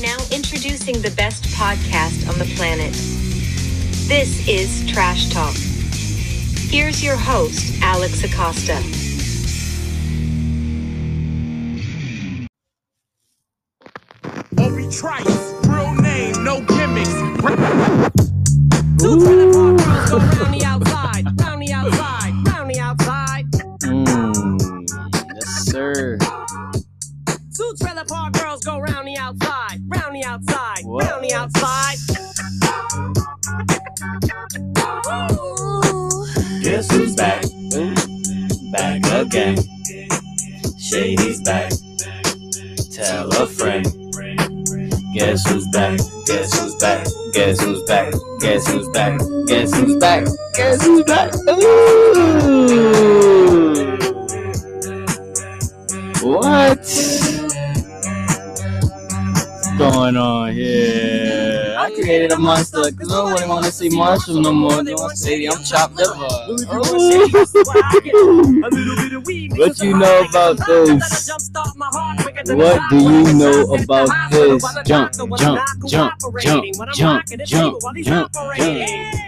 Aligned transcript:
Now 0.00 0.16
introducing 0.30 1.00
the 1.00 1.12
best 1.16 1.44
podcast 1.56 2.28
on 2.28 2.38
the 2.38 2.44
planet. 2.56 2.92
This 4.08 4.46
is 4.48 4.84
Trash 4.90 5.30
Talk. 5.30 5.54
Here's 6.70 7.02
your 7.02 7.16
host, 7.16 7.80
Alex 7.82 8.24
Acosta. 8.24 8.82
Trice, 14.90 15.52
real 15.66 15.92
name, 15.94 16.44
no 16.44 16.60
gimmicks. 16.60 17.12
Two 19.00 19.18
back? 50.22 50.26
Guess 50.54 50.84
who's 50.84 51.04
back? 51.04 51.34
Ooh. 51.48 51.54
What? 56.22 56.78
What's 59.54 59.78
going 59.78 60.16
on 60.16 60.52
here? 60.52 61.76
I 61.78 61.90
created 61.90 62.32
a 62.32 62.38
monster 62.38 62.90
because 62.90 63.08
nobody 63.08 63.46
want 63.46 63.64
to 63.66 63.72
see 63.72 63.88
Marshall 63.90 64.40
no 64.40 64.52
more. 64.52 64.82
They 64.84 64.94
want 64.94 65.10
to 65.10 65.16
say 65.16 65.44
I'm 65.46 65.62
chopped 65.64 66.00
up. 66.00 66.16
What 69.56 69.78
you 69.80 69.96
know 69.96 70.24
about 70.28 70.58
this? 70.66 71.30
What 72.34 72.90
do 72.90 72.96
you 72.98 73.32
know 73.34 73.62
about 73.74 74.30
this? 74.30 74.62
Jump, 74.84 75.12
jump, 75.12 75.38
jump, 75.38 75.60
jump, 75.86 76.20
jump, 76.42 76.64
jump, 76.92 77.26
jump, 77.46 77.80
jump. 78.02 78.32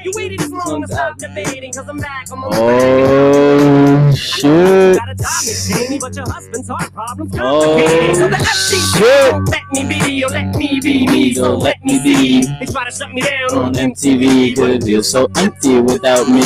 You 0.05 0.13
waited 0.15 0.41
this 0.41 0.51
long 0.51 0.83
to 0.83 0.89
stop 0.89 1.17
debating, 1.17 1.73
cause 1.73 1.89
I'm 1.89 1.99
back. 1.99 2.27
I'm 2.33 2.43
on 2.43 2.51
Oh 2.55 4.15
shit! 4.15 4.97
Got 4.97 5.11
a 5.11 5.15
job, 5.15 5.27
Miss 5.45 5.69
Jamie, 5.69 5.99
but 6.01 6.17
your 6.17 6.29
husband's 6.29 6.69
heart 6.69 6.91
Oh, 6.97 7.07
complicated. 7.07 8.17
So 8.17 8.29
the 8.29 8.37
FCC 8.37 8.99
shit. 8.99 9.35
Let 9.51 9.73
me 9.73 9.89
be, 9.89 10.25
or 10.25 10.29
let 10.29 10.57
me 10.57 10.81
be 10.81 11.07
me, 11.07 11.35
so 11.35 11.57
let 11.57 11.85
me 11.85 12.03
be. 12.03 12.43
They 12.59 12.67
try 12.67 12.85
to 12.85 12.91
shut 12.91 13.13
me 13.13 13.23
down 13.23 13.55
On 13.57 13.73
MTV, 13.73 14.57
cause 14.57 14.89
you're 14.89 15.03
so 15.05 15.31
empty 15.37 15.81
without 15.81 16.29
me. 16.29 16.41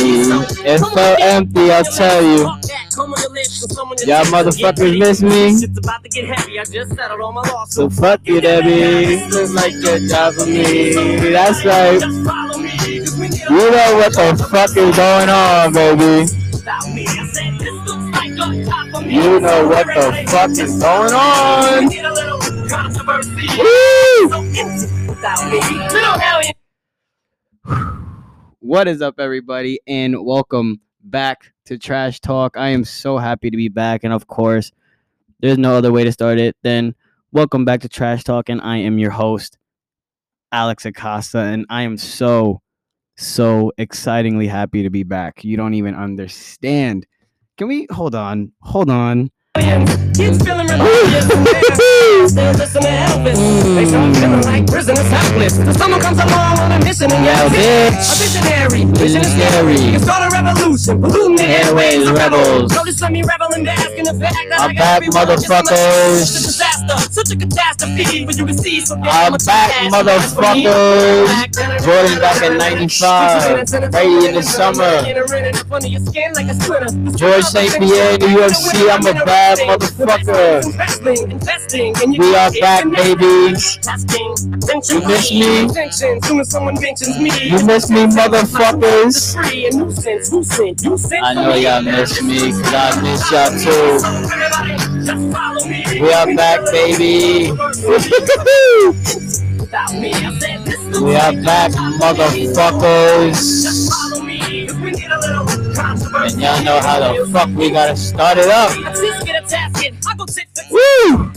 It's 0.65 0.93
so 0.93 1.17
empty, 1.21 1.73
I'll 1.73 1.85
tell 1.85 2.23
you. 2.23 2.49
Y'all 3.01 4.25
motherfuckers 4.27 4.99
miss 4.99 5.23
me? 5.23 5.49
It's 5.49 5.79
about 5.79 6.03
to 6.03 6.09
get 6.11 6.27
heavy. 6.27 6.59
I 6.61 6.65
just 6.65 6.95
settled 6.95 7.21
on 7.23 7.35
my 7.35 7.41
loss. 7.49 7.73
So 7.75 7.89
fuck 7.89 8.21
you, 8.25 8.43
Debbie. 8.43 9.25
Looks 9.31 9.55
like 9.55 9.73
your 9.73 9.99
job 10.07 10.35
for 10.35 10.45
me. 10.45 10.93
That's 11.33 11.65
right. 11.65 11.99
Just 11.99 12.25
follow 12.27 12.59
me, 12.59 12.99
'cause 12.99 13.17
we 13.19 13.29
get 13.29 13.49
You 13.49 13.71
know 13.71 13.97
what 13.97 14.13
the 14.13 14.47
fuck 14.51 14.77
is 14.77 14.97
going 14.97 15.29
on, 15.31 15.73
baby. 15.73 16.31
without 16.53 16.87
me. 16.93 17.07
I 17.09 17.27
said, 17.33 17.59
this 17.59 17.73
looks 17.89 18.05
like 18.13 18.33
a 18.33 18.65
top 18.67 18.91
for 18.91 19.01
me. 19.01 19.15
You 19.15 19.41
know 19.41 19.67
what 19.69 19.87
the 19.87 20.25
fuck 20.31 20.51
is 20.51 20.79
going 20.83 21.13
on. 21.15 21.87
We 21.89 21.95
get 21.95 22.05
a 22.05 22.13
little 22.13 22.39
controversy. 22.69 23.49
Woo! 23.59 24.29
So 24.29 24.37
empty 24.43 25.09
without 25.09 25.51
me. 25.51 25.61
Little 25.61 26.19
hell 26.19 26.41
yeah. 26.43 26.53
What 28.61 28.89
is 28.89 29.01
up, 29.01 29.19
everybody, 29.19 29.81
and 29.87 30.23
welcome 30.23 30.81
back 31.03 31.53
to 31.71 31.79
Trash 31.79 32.19
Talk. 32.19 32.57
I 32.57 32.71
am 32.71 32.85
so 32.85 33.17
happy 33.17 33.49
to 33.49 33.57
be 33.57 33.69
back, 33.69 34.03
and 34.03 34.13
of 34.13 34.27
course, 34.27 34.73
there's 35.39 35.57
no 35.57 35.77
other 35.77 35.93
way 35.93 36.03
to 36.03 36.11
start 36.11 36.41
it 36.41 36.57
than 36.65 36.97
welcome 37.31 37.65
back 37.65 37.83
to 37.83 37.89
Trash 37.89 38.25
Talk, 38.25 38.49
and 38.49 38.61
I 38.61 38.79
am 38.79 38.99
your 38.99 39.13
host, 39.13 39.57
Alex 40.51 40.85
Acosta, 40.85 41.39
and 41.39 41.67
I 41.71 41.83
am 41.83 41.97
so, 41.97 42.61
so 43.17 43.71
excitingly 43.79 44.49
happy 44.49 44.83
to 44.83 44.91
be 44.91 45.05
back. 45.05 45.45
You 45.45 45.57
don't 45.57 45.75
even 45.75 45.95
understand. 45.95 47.07
Can 47.57 47.69
we 47.69 47.87
hold 47.93 48.17
on? 48.17 48.51
Hold 48.63 48.91
on. 48.91 49.31
Feeling 49.55 50.67
rebellious. 50.67 51.87
Still 52.01 52.53
listen 52.55 52.83
to 52.83 52.89
Elvis. 52.89 53.37
They 53.75 53.85
start 53.87 54.17
feeling 54.17 54.43
like 54.43 54.67
prisoners 54.67 55.09
helpless. 55.11 55.55
Someone 55.77 56.01
comes 56.01 56.19
along 56.19 56.59
on 56.61 56.73
a 56.73 56.79
mission 56.85 57.11
and 57.13 57.25
Yeah, 57.25 57.37
yells, 57.45 57.53
bitch. 57.53 57.97
A 58.01 58.15
visionary. 58.21 58.85
Vision 58.97 59.21
is 59.23 59.33
Visionary. 59.35 59.77
scary. 59.77 59.87
You 59.87 59.93
can 59.93 60.01
start 60.03 60.23
a 60.25 60.29
revolution. 60.35 61.01
Polluting 61.03 61.37
the 61.37 61.45
airways 61.45 62.11
rebels. 62.11 62.19
Rebels. 62.21 62.75
So 62.75 62.85
just 62.85 63.01
let 63.03 63.13
me 63.13 63.23
revel 63.23 63.49
in 63.55 63.65
bask 63.65 63.91
in 63.91 64.05
the 64.05 64.15
fact 64.15 64.37
that 64.51 64.61
I'm 64.61 64.71
I 64.71 64.75
back, 64.75 64.97
everyone 64.97 65.27
just 65.29 65.51
on 65.51 65.57
my- 65.57 65.71
motherfuckers. 65.71 66.25
Such 66.25 66.41
a 66.41 66.47
disaster. 66.47 66.97
Such 67.13 67.31
a 67.33 67.37
catastrophe. 67.37 68.25
But 68.25 68.37
you 68.39 68.47
can 68.47 68.57
see 68.59 68.81
so 68.81 68.95
I'm 68.97 69.33
back, 69.45 69.71
motherfuckers. 69.93 71.85
Jordan 71.85 72.19
back 72.21 72.43
in 72.43 72.57
95. 72.59 73.93
Ready 73.93 74.27
in 74.29 74.35
the 74.35 74.43
summer. 74.43 75.03
George 77.17 77.45
St. 77.45 77.73
Pierre, 77.79 78.19
UFC, 78.19 78.89
I'm 78.91 79.05
a 79.07 79.13
bad 79.25 79.59
motherfucker. 79.59 80.63
We 81.99 82.35
are 82.37 82.51
back, 82.61 82.85
baby. 82.85 83.57
You 84.89 85.01
miss 85.07 85.31
me? 85.33 85.67
You 87.49 87.67
miss 87.67 87.91
me, 87.91 88.07
motherfuckers? 88.07 89.35
I 91.23 91.35
know 91.35 91.55
y'all 91.55 91.83
miss 91.83 92.23
me, 92.23 92.53
cause 92.53 92.75
I 92.75 93.01
miss 93.03 93.31
y'all 93.33 93.51
too. 93.59 93.99
We 96.01 96.13
are 96.13 96.35
back, 96.37 96.61
baby. 96.71 97.51
We 101.01 101.17
are 101.17 101.33
back, 101.43 101.73
motherfuckers. 101.99 103.41
And 106.23 106.41
y'all 106.41 106.63
know 106.65 106.81
how 106.81 106.99
the 107.01 107.29
fuck 107.33 107.49
we 107.57 107.71
gotta 107.71 107.97
start 107.97 108.39
it 108.39 108.49
up. 108.49 108.71
Woo! 110.71 111.30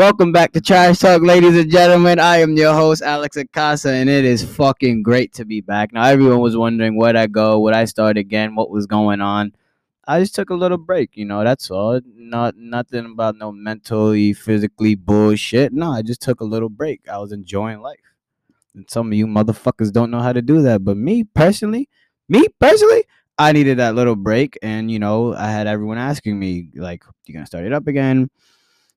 Welcome 0.00 0.32
back 0.32 0.52
to 0.52 0.62
Trash 0.62 1.00
Talk, 1.00 1.20
ladies 1.20 1.58
and 1.58 1.70
gentlemen. 1.70 2.18
I 2.18 2.38
am 2.38 2.56
your 2.56 2.72
host, 2.72 3.02
Alex 3.02 3.36
Acasa, 3.36 3.90
and 3.90 4.08
it 4.08 4.24
is 4.24 4.42
fucking 4.42 5.02
great 5.02 5.34
to 5.34 5.44
be 5.44 5.60
back. 5.60 5.92
Now, 5.92 6.04
everyone 6.04 6.38
was 6.38 6.56
wondering 6.56 6.96
where'd 6.96 7.16
I 7.16 7.26
go, 7.26 7.60
would 7.60 7.74
I 7.74 7.84
start 7.84 8.16
again, 8.16 8.54
what 8.54 8.70
was 8.70 8.86
going 8.86 9.20
on. 9.20 9.52
I 10.08 10.20
just 10.20 10.34
took 10.34 10.48
a 10.48 10.54
little 10.54 10.78
break, 10.78 11.18
you 11.18 11.26
know, 11.26 11.44
that's 11.44 11.70
all. 11.70 12.00
Not 12.16 12.56
nothing 12.56 13.04
about 13.04 13.36
no 13.36 13.52
mentally, 13.52 14.32
physically 14.32 14.94
bullshit. 14.94 15.70
No, 15.74 15.90
I 15.90 16.00
just 16.00 16.22
took 16.22 16.40
a 16.40 16.44
little 16.44 16.70
break. 16.70 17.06
I 17.06 17.18
was 17.18 17.30
enjoying 17.30 17.82
life. 17.82 18.00
And 18.74 18.88
some 18.88 19.08
of 19.08 19.12
you 19.12 19.26
motherfuckers 19.26 19.92
don't 19.92 20.10
know 20.10 20.20
how 20.20 20.32
to 20.32 20.40
do 20.40 20.62
that. 20.62 20.82
But 20.82 20.96
me 20.96 21.24
personally, 21.24 21.90
me 22.26 22.46
personally, 22.58 23.04
I 23.36 23.52
needed 23.52 23.76
that 23.80 23.96
little 23.96 24.16
break. 24.16 24.58
And, 24.62 24.90
you 24.90 24.98
know, 24.98 25.34
I 25.34 25.50
had 25.50 25.66
everyone 25.66 25.98
asking 25.98 26.38
me, 26.38 26.70
like, 26.74 27.04
you 27.26 27.34
gonna 27.34 27.44
start 27.44 27.66
it 27.66 27.74
up 27.74 27.86
again? 27.86 28.30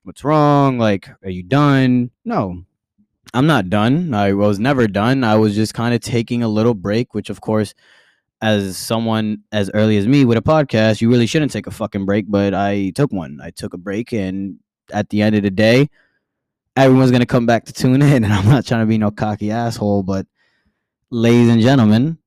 What's 0.04 0.26
wrong? 0.26 0.78
Like, 0.80 1.10
are 1.24 1.30
you 1.30 1.44
done? 1.44 2.12
No, 2.26 2.66
I'm 3.34 3.48
not 3.48 3.70
done. 3.70 4.14
I 4.14 4.34
was 4.34 4.60
never 4.60 4.86
done. 4.86 5.24
I 5.24 5.36
was 5.36 5.56
just 5.56 5.74
kind 5.74 5.96
of 5.96 6.02
taking 6.02 6.44
a 6.44 6.48
little 6.50 6.74
break, 6.74 7.14
which, 7.14 7.30
of 7.30 7.40
course, 7.40 7.74
as 8.42 8.76
someone 8.76 9.44
as 9.54 9.72
early 9.74 9.96
as 9.96 10.06
me 10.06 10.26
with 10.26 10.38
a 10.38 10.42
podcast, 10.42 11.00
you 11.00 11.10
really 11.10 11.26
shouldn't 11.26 11.54
take 11.54 11.68
a 11.68 11.72
fucking 11.72 12.06
break. 12.06 12.26
But 12.28 12.54
I 12.54 12.92
took 12.96 13.14
one. 13.14 13.40
I 13.42 13.52
took 13.52 13.74
a 13.74 13.78
break. 13.78 14.12
And 14.12 14.60
at 14.92 15.10
the 15.10 15.22
end 15.22 15.38
of 15.38 15.44
the 15.44 15.50
day, 15.50 15.90
everyone's 16.76 17.12
going 17.12 17.22
to 17.22 17.26
come 17.26 17.46
back 17.46 17.64
to 17.66 17.74
tune 17.74 18.02
in. 18.02 18.26
And 18.26 18.34
I'm 18.34 18.50
not 18.50 18.66
trying 18.66 18.82
to 18.82 18.86
be 18.86 18.98
no 18.98 19.10
cocky 19.10 19.52
asshole, 19.52 20.04
but 20.04 20.28
ladies 21.12 21.48
and 21.48 21.62
gentlemen, 21.62 22.18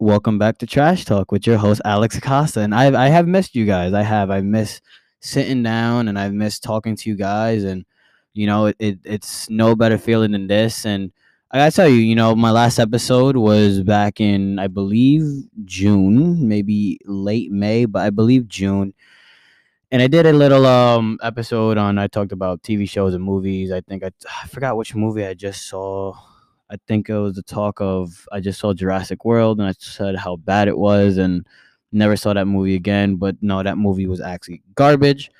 welcome 0.00 0.40
back 0.40 0.58
to 0.58 0.66
Trash 0.66 1.04
Talk 1.04 1.30
with 1.30 1.46
your 1.46 1.58
host 1.58 1.80
Alex 1.84 2.16
Acosta. 2.16 2.62
And 2.62 2.74
I 2.74 3.04
I 3.04 3.10
have 3.10 3.28
missed 3.28 3.54
you 3.54 3.64
guys. 3.64 3.92
I 3.92 4.02
have. 4.02 4.28
I 4.32 4.40
miss 4.40 4.80
sitting 5.20 5.62
down 5.62 6.08
and 6.08 6.18
I've 6.18 6.32
missed 6.32 6.62
talking 6.62 6.96
to 6.96 7.10
you 7.10 7.16
guys. 7.16 7.64
And 7.64 7.84
you 8.32 8.46
know, 8.46 8.66
it, 8.66 8.76
it 8.78 8.98
it's 9.04 9.48
no 9.50 9.76
better 9.76 9.98
feeling 9.98 10.32
than 10.32 10.46
this. 10.46 10.84
And 10.84 11.12
I 11.50 11.58
gotta 11.58 11.74
tell 11.74 11.88
you, 11.88 11.96
you 11.96 12.14
know, 12.14 12.34
my 12.36 12.50
last 12.50 12.78
episode 12.78 13.36
was 13.36 13.82
back 13.82 14.20
in 14.20 14.58
I 14.58 14.68
believe 14.68 15.22
June, 15.64 16.46
maybe 16.48 16.98
late 17.04 17.50
May, 17.50 17.84
but 17.84 18.02
I 18.02 18.10
believe 18.10 18.48
June. 18.48 18.94
And 19.92 20.00
I 20.00 20.06
did 20.06 20.26
a 20.26 20.32
little 20.32 20.66
um 20.66 21.18
episode 21.22 21.76
on 21.76 21.98
I 21.98 22.06
talked 22.06 22.32
about 22.32 22.62
TV 22.62 22.88
shows 22.88 23.14
and 23.14 23.24
movies. 23.24 23.72
I 23.72 23.80
think 23.80 24.04
I, 24.04 24.10
I 24.42 24.46
forgot 24.46 24.76
which 24.76 24.94
movie 24.94 25.24
I 25.26 25.34
just 25.34 25.68
saw. 25.68 26.14
I 26.70 26.76
think 26.86 27.08
it 27.08 27.18
was 27.18 27.34
the 27.34 27.42
talk 27.42 27.80
of 27.80 28.28
I 28.30 28.38
just 28.38 28.60
saw 28.60 28.72
Jurassic 28.72 29.24
World 29.24 29.58
and 29.58 29.68
I 29.68 29.72
said 29.78 30.14
how 30.14 30.36
bad 30.36 30.68
it 30.68 30.78
was 30.78 31.18
and 31.18 31.44
never 31.92 32.16
saw 32.16 32.32
that 32.34 32.46
movie 32.46 32.74
again. 32.76 33.16
But 33.16 33.36
no, 33.42 33.62
that 33.62 33.78
movie 33.78 34.06
was 34.06 34.20
actually 34.20 34.62
garbage. 34.74 35.30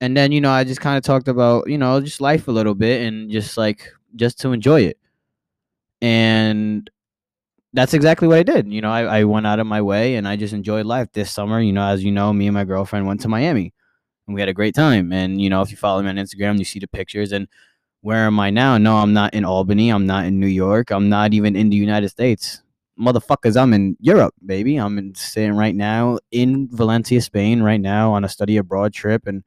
and 0.00 0.16
then 0.16 0.32
you 0.32 0.40
know 0.40 0.50
I 0.50 0.64
just 0.64 0.80
kind 0.80 0.96
of 0.98 1.04
talked 1.04 1.28
about 1.28 1.68
you 1.70 1.78
know 1.78 2.00
just 2.00 2.20
life 2.20 2.48
a 2.48 2.52
little 2.52 2.74
bit 2.74 3.06
and 3.06 3.30
just 3.30 3.56
like 3.58 3.92
just 4.16 4.40
to 4.40 4.52
enjoy 4.52 4.82
it, 4.82 4.98
and 6.02 6.90
that's 7.74 7.94
exactly 7.94 8.28
what 8.28 8.38
I 8.38 8.42
did. 8.42 8.72
You 8.72 8.80
know, 8.80 8.90
I, 8.90 9.20
I 9.20 9.24
went 9.24 9.46
out 9.46 9.60
of 9.60 9.66
my 9.66 9.82
way 9.82 10.16
and 10.16 10.26
I 10.26 10.36
just 10.36 10.54
enjoyed 10.54 10.86
life 10.86 11.08
this 11.12 11.30
summer. 11.32 11.60
You 11.60 11.72
know, 11.72 11.82
as 11.86 12.02
you 12.04 12.10
know, 12.12 12.32
me 12.32 12.46
and 12.46 12.54
my 12.54 12.64
girlfriend 12.64 13.06
went 13.06 13.20
to 13.22 13.28
Miami 13.28 13.72
and 14.26 14.34
we 14.34 14.40
had 14.40 14.48
a 14.48 14.54
great 14.54 14.74
time. 14.74 15.12
And 15.12 15.40
you 15.40 15.50
know, 15.50 15.62
if 15.62 15.70
you 15.70 15.76
follow 15.76 16.02
me 16.02 16.08
on 16.08 16.16
Instagram, 16.16 16.58
you 16.58 16.64
see 16.64 16.78
the 16.78 16.88
pictures. 16.88 17.32
And 17.32 17.48
where 18.02 18.26
am 18.26 18.40
I 18.40 18.50
now? 18.50 18.78
No, 18.78 18.96
I'm 18.96 19.12
not 19.12 19.34
in 19.34 19.44
Albany. 19.44 19.90
I'm 19.90 20.06
not 20.06 20.26
in 20.26 20.40
New 20.40 20.46
York. 20.46 20.90
I'm 20.90 21.08
not 21.08 21.34
even 21.34 21.56
in 21.56 21.70
the 21.70 21.76
United 21.76 22.08
States. 22.08 22.62
Motherfuckers, 22.98 23.56
I'm 23.56 23.72
in 23.72 23.96
Europe, 24.00 24.34
baby. 24.44 24.76
I'm 24.76 24.98
in, 24.98 25.14
sitting 25.14 25.54
right 25.54 25.74
now 25.74 26.18
in 26.30 26.68
Valencia, 26.72 27.20
Spain, 27.20 27.62
right 27.62 27.80
now 27.80 28.12
on 28.12 28.24
a 28.24 28.28
study 28.28 28.56
abroad 28.56 28.92
trip. 28.92 29.26
And 29.26 29.44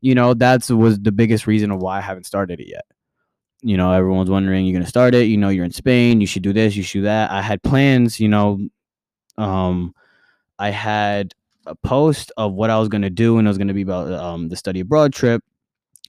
you 0.00 0.14
know, 0.14 0.34
that's 0.34 0.70
was 0.70 1.00
the 1.00 1.12
biggest 1.12 1.46
reason 1.46 1.70
of 1.70 1.80
why 1.80 1.98
I 1.98 2.00
haven't 2.00 2.24
started 2.26 2.60
it 2.60 2.68
yet. 2.68 2.84
You 3.62 3.76
know, 3.76 3.90
everyone's 3.92 4.30
wondering, 4.30 4.66
you're 4.66 4.78
gonna 4.78 4.86
start 4.86 5.14
it. 5.14 5.24
You 5.24 5.36
know, 5.36 5.48
you're 5.48 5.64
in 5.64 5.72
Spain. 5.72 6.20
You 6.20 6.26
should 6.26 6.42
do 6.42 6.52
this. 6.52 6.76
You 6.76 6.82
should 6.82 6.98
do 6.98 7.04
that. 7.04 7.30
I 7.30 7.42
had 7.42 7.62
plans. 7.62 8.20
You 8.20 8.28
know, 8.28 8.60
um, 9.38 9.94
I 10.58 10.70
had 10.70 11.34
a 11.66 11.74
post 11.74 12.30
of 12.36 12.52
what 12.52 12.70
I 12.70 12.78
was 12.78 12.88
gonna 12.88 13.10
do, 13.10 13.38
and 13.38 13.48
it 13.48 13.50
was 13.50 13.58
gonna 13.58 13.74
be 13.74 13.82
about 13.82 14.12
um 14.12 14.48
the 14.48 14.56
study 14.56 14.80
abroad 14.80 15.12
trip. 15.12 15.42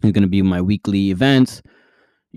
It 0.01 0.05
was 0.05 0.11
gonna 0.11 0.27
be 0.27 0.41
my 0.41 0.61
weekly 0.61 1.09
events. 1.09 1.61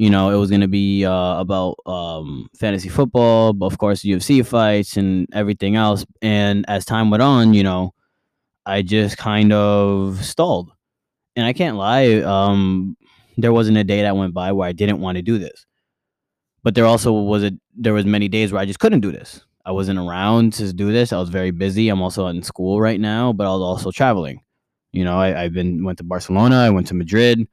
You 0.01 0.09
know, 0.09 0.31
it 0.31 0.37
was 0.37 0.51
gonna 0.51 0.67
be 0.67 1.05
uh, 1.05 1.39
about 1.39 1.77
um 1.85 2.49
fantasy 2.59 2.89
football, 2.89 3.53
but 3.53 3.67
of 3.67 3.77
course 3.77 4.03
UFC 4.03 4.43
fights 4.47 4.97
and 4.97 5.29
everything 5.35 5.77
else. 5.77 6.07
And 6.23 6.65
as 6.69 6.87
time 6.87 7.11
went 7.11 7.23
on, 7.23 7.53
you 7.53 7.63
know, 7.63 7.93
I 8.65 8.81
just 8.81 9.19
kind 9.19 9.53
of 9.53 10.25
stalled. 10.25 10.73
And 11.37 11.45
I 11.45 11.53
can't 11.53 11.77
lie, 11.77 12.15
um, 12.23 12.97
there 13.37 13.53
wasn't 13.53 13.77
a 13.77 13.85
day 13.85 14.01
that 14.01 14.17
went 14.17 14.33
by 14.33 14.53
where 14.53 14.67
I 14.67 14.73
didn't 14.73 15.01
want 15.01 15.17
to 15.17 15.23
do 15.23 15.39
this. 15.39 15.67
But 16.63 16.75
there 16.75 16.87
also 16.87 17.13
was 17.13 17.45
a 17.45 17.53
there 17.77 17.93
was 17.93 18.07
many 18.07 18.29
days 18.29 18.53
where 18.53 18.63
I 18.63 18.65
just 18.65 18.81
couldn't 18.81 19.01
do 19.01 19.13
this. 19.13 19.45
I 19.67 19.73
wasn't 19.73 19.99
around 19.99 20.55
to 20.55 20.73
do 20.73 20.93
this. 20.93 21.13
I 21.13 21.19
was 21.19 21.29
very 21.29 21.51
busy. 21.51 21.91
I'm 21.91 22.01
also 22.01 22.27
in 22.29 22.43
school 22.43 22.81
right 22.81 23.01
now, 23.01 23.35
but 23.35 23.47
I 23.47 23.51
was 23.51 23.61
also 23.61 23.91
traveling. 23.91 24.41
You 24.93 25.05
know, 25.05 25.19
I, 25.21 25.43
I've 25.45 25.53
been 25.53 25.85
went 25.85 25.99
to 25.99 26.05
Barcelona. 26.05 26.57
I 26.57 26.71
went 26.71 26.87
to 26.87 26.95
Madrid. 26.95 27.47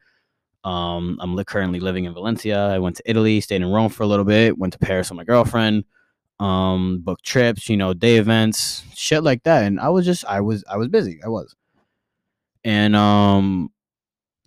Um, 0.68 1.18
I'm 1.22 1.34
li- 1.34 1.46
currently 1.46 1.80
living 1.80 2.04
in 2.04 2.14
Valencia. 2.14 2.60
I 2.60 2.78
went 2.80 2.98
to 2.98 3.04
Italy, 3.06 3.40
stayed 3.40 3.62
in 3.62 3.72
Rome 3.72 3.88
for 3.88 4.04
a 4.04 4.06
little 4.06 4.26
bit. 4.26 4.58
Went 4.58 4.74
to 4.74 4.80
Paris 4.80 5.10
with 5.10 5.16
my 5.16 5.24
girlfriend. 5.24 5.86
Um, 6.42 7.00
booked 7.00 7.24
trips. 7.24 7.70
You 7.70 7.78
know, 7.78 7.94
day 7.94 8.18
events, 8.18 8.84
shit 8.94 9.24
like 9.24 9.44
that. 9.44 9.64
And 9.64 9.80
I 9.80 9.88
was 9.88 10.06
just, 10.06 10.26
I 10.26 10.42
was, 10.42 10.66
I 10.70 10.76
was 10.76 10.90
busy. 10.90 11.22
I 11.24 11.30
was, 11.30 11.56
and 12.66 12.98
um, 12.98 13.72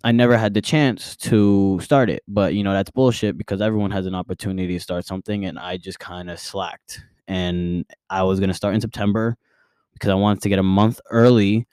I 0.03 0.11
never 0.11 0.37
had 0.37 0.53
the 0.53 0.61
chance 0.61 1.15
to 1.17 1.79
start 1.81 2.11
it. 2.11 2.21
But 2.27 2.53
you 2.53 2.63
know, 2.63 2.73
that's 2.73 2.91
bullshit 2.91 3.35
because 3.35 3.59
everyone 3.59 3.89
has 3.89 4.05
an 4.05 4.13
opportunity 4.13 4.75
to 4.75 4.79
start 4.79 5.05
something, 5.05 5.45
and 5.45 5.57
I 5.57 5.77
just 5.77 5.99
kind 5.99 6.29
of 6.29 6.39
slacked. 6.39 7.01
And 7.27 7.83
I 8.11 8.21
was 8.21 8.39
gonna 8.39 8.53
start 8.53 8.75
in 8.75 8.81
September 8.81 9.37
because 9.93 10.11
I 10.11 10.15
wanted 10.15 10.43
to 10.43 10.49
get 10.49 10.59
a 10.59 10.63
month 10.63 10.99
early 11.09 11.65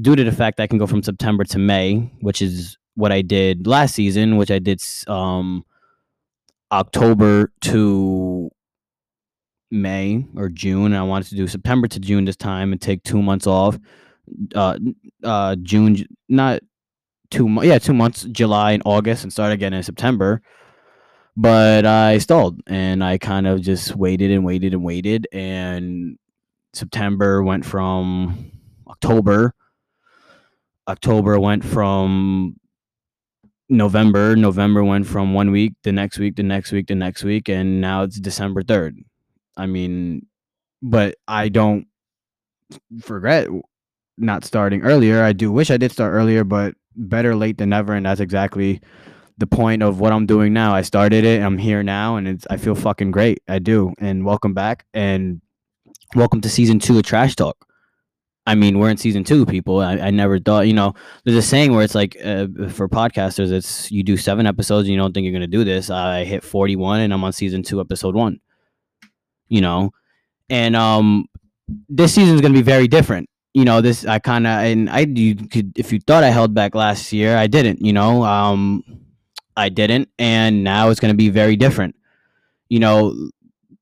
due 0.00 0.14
to 0.14 0.22
the 0.22 0.30
fact 0.30 0.58
that 0.58 0.62
I 0.62 0.66
can 0.68 0.78
go 0.78 0.86
from 0.86 1.02
September 1.02 1.42
to 1.42 1.58
May, 1.58 2.12
which 2.20 2.40
is 2.40 2.76
what 2.94 3.12
I 3.12 3.22
did 3.22 3.66
last 3.66 3.94
season, 3.94 4.36
which 4.36 4.50
I 4.50 4.58
did 4.58 4.82
um 5.06 5.64
October 6.72 7.52
to 7.62 8.50
May 9.70 10.26
or 10.36 10.48
June. 10.48 10.86
And 10.86 10.96
I 10.96 11.02
wanted 11.02 11.28
to 11.30 11.36
do 11.36 11.46
September 11.46 11.88
to 11.88 12.00
June 12.00 12.24
this 12.24 12.36
time 12.36 12.72
and 12.72 12.80
take 12.80 13.02
two 13.02 13.22
months 13.22 13.46
off. 13.46 13.78
Uh, 14.54 14.78
uh, 15.24 15.56
June, 15.62 16.06
not 16.28 16.60
two 17.30 17.48
months. 17.48 17.68
Yeah, 17.68 17.78
two 17.78 17.94
months, 17.94 18.24
July 18.24 18.72
and 18.72 18.82
August, 18.84 19.24
and 19.24 19.32
start 19.32 19.52
again 19.52 19.72
in 19.72 19.82
September. 19.82 20.42
But 21.36 21.86
I 21.86 22.18
stalled 22.18 22.60
and 22.66 23.02
I 23.02 23.18
kind 23.18 23.46
of 23.46 23.60
just 23.60 23.96
waited 23.96 24.30
and 24.30 24.44
waited 24.44 24.74
and 24.74 24.84
waited. 24.84 25.26
And 25.32 26.18
September 26.74 27.42
went 27.42 27.64
from 27.64 28.52
October. 28.88 29.54
October 30.88 31.38
went 31.38 31.64
from 31.64 32.56
November. 33.70 34.36
November 34.36 34.84
went 34.84 35.06
from 35.06 35.32
one 35.32 35.50
week, 35.50 35.74
the 35.84 35.92
next 35.92 36.18
week, 36.18 36.36
the 36.36 36.42
next 36.42 36.72
week, 36.72 36.88
the 36.88 36.94
next 36.94 37.22
week, 37.22 37.48
and 37.48 37.80
now 37.80 38.02
it's 38.02 38.18
December 38.18 38.62
3rd. 38.62 39.04
I 39.56 39.66
mean, 39.66 40.26
but 40.82 41.14
I 41.28 41.48
don't 41.48 41.86
regret 43.08 43.48
not 44.18 44.44
starting 44.44 44.82
earlier. 44.82 45.22
I 45.22 45.32
do 45.32 45.50
wish 45.50 45.70
I 45.70 45.76
did 45.76 45.92
start 45.92 46.12
earlier, 46.12 46.44
but 46.44 46.74
better 46.96 47.34
late 47.34 47.58
than 47.58 47.70
never. 47.70 47.94
And 47.94 48.04
that's 48.04 48.20
exactly 48.20 48.80
the 49.38 49.46
point 49.46 49.82
of 49.82 50.00
what 50.00 50.12
I'm 50.12 50.26
doing 50.26 50.52
now. 50.52 50.74
I 50.74 50.82
started 50.82 51.24
it, 51.24 51.42
I'm 51.42 51.56
here 51.56 51.82
now, 51.82 52.16
and 52.16 52.28
it's 52.28 52.46
I 52.50 52.56
feel 52.56 52.74
fucking 52.74 53.10
great. 53.10 53.42
I 53.48 53.58
do. 53.58 53.94
And 53.98 54.24
welcome 54.24 54.52
back 54.52 54.84
and 54.92 55.40
welcome 56.14 56.40
to 56.42 56.48
season 56.48 56.78
two 56.78 56.98
of 56.98 57.04
Trash 57.04 57.36
Talk. 57.36 57.66
I 58.46 58.54
mean, 58.54 58.78
we're 58.78 58.90
in 58.90 58.96
season 58.96 59.22
two, 59.22 59.44
people. 59.44 59.80
I, 59.80 59.98
I 59.98 60.10
never 60.10 60.38
thought, 60.38 60.66
you 60.66 60.72
know, 60.72 60.94
there's 61.24 61.36
a 61.36 61.42
saying 61.42 61.72
where 61.72 61.84
it's 61.84 61.94
like 61.94 62.16
uh, 62.24 62.46
for 62.70 62.88
podcasters, 62.88 63.52
it's 63.52 63.90
you 63.90 64.02
do 64.02 64.16
seven 64.16 64.46
episodes 64.46 64.88
and 64.88 64.94
you 64.94 64.98
don't 64.98 65.12
think 65.12 65.24
you're 65.24 65.32
gonna 65.32 65.46
do 65.46 65.64
this. 65.64 65.90
I 65.90 66.24
hit 66.24 66.42
41 66.42 67.00
and 67.00 67.12
I'm 67.12 67.22
on 67.22 67.32
season 67.32 67.62
two, 67.62 67.80
episode 67.80 68.14
one. 68.14 68.40
You 69.48 69.60
know, 69.60 69.90
and 70.48 70.74
um, 70.74 71.26
this 71.88 72.14
season 72.14 72.34
is 72.34 72.40
gonna 72.40 72.54
be 72.54 72.62
very 72.62 72.88
different. 72.88 73.28
You 73.52 73.64
know, 73.64 73.80
this 73.80 74.06
I 74.06 74.18
kind 74.18 74.46
of 74.46 74.52
and 74.60 74.88
I 74.88 75.00
you 75.00 75.34
could 75.34 75.78
if 75.78 75.92
you 75.92 76.00
thought 76.00 76.24
I 76.24 76.30
held 76.30 76.54
back 76.54 76.74
last 76.74 77.12
year, 77.12 77.36
I 77.36 77.46
didn't. 77.46 77.84
You 77.84 77.92
know, 77.92 78.24
um, 78.24 78.84
I 79.56 79.68
didn't, 79.68 80.08
and 80.18 80.64
now 80.64 80.88
it's 80.88 81.00
gonna 81.00 81.14
be 81.14 81.28
very 81.28 81.56
different. 81.56 81.94
You 82.68 82.78
know, 82.78 83.30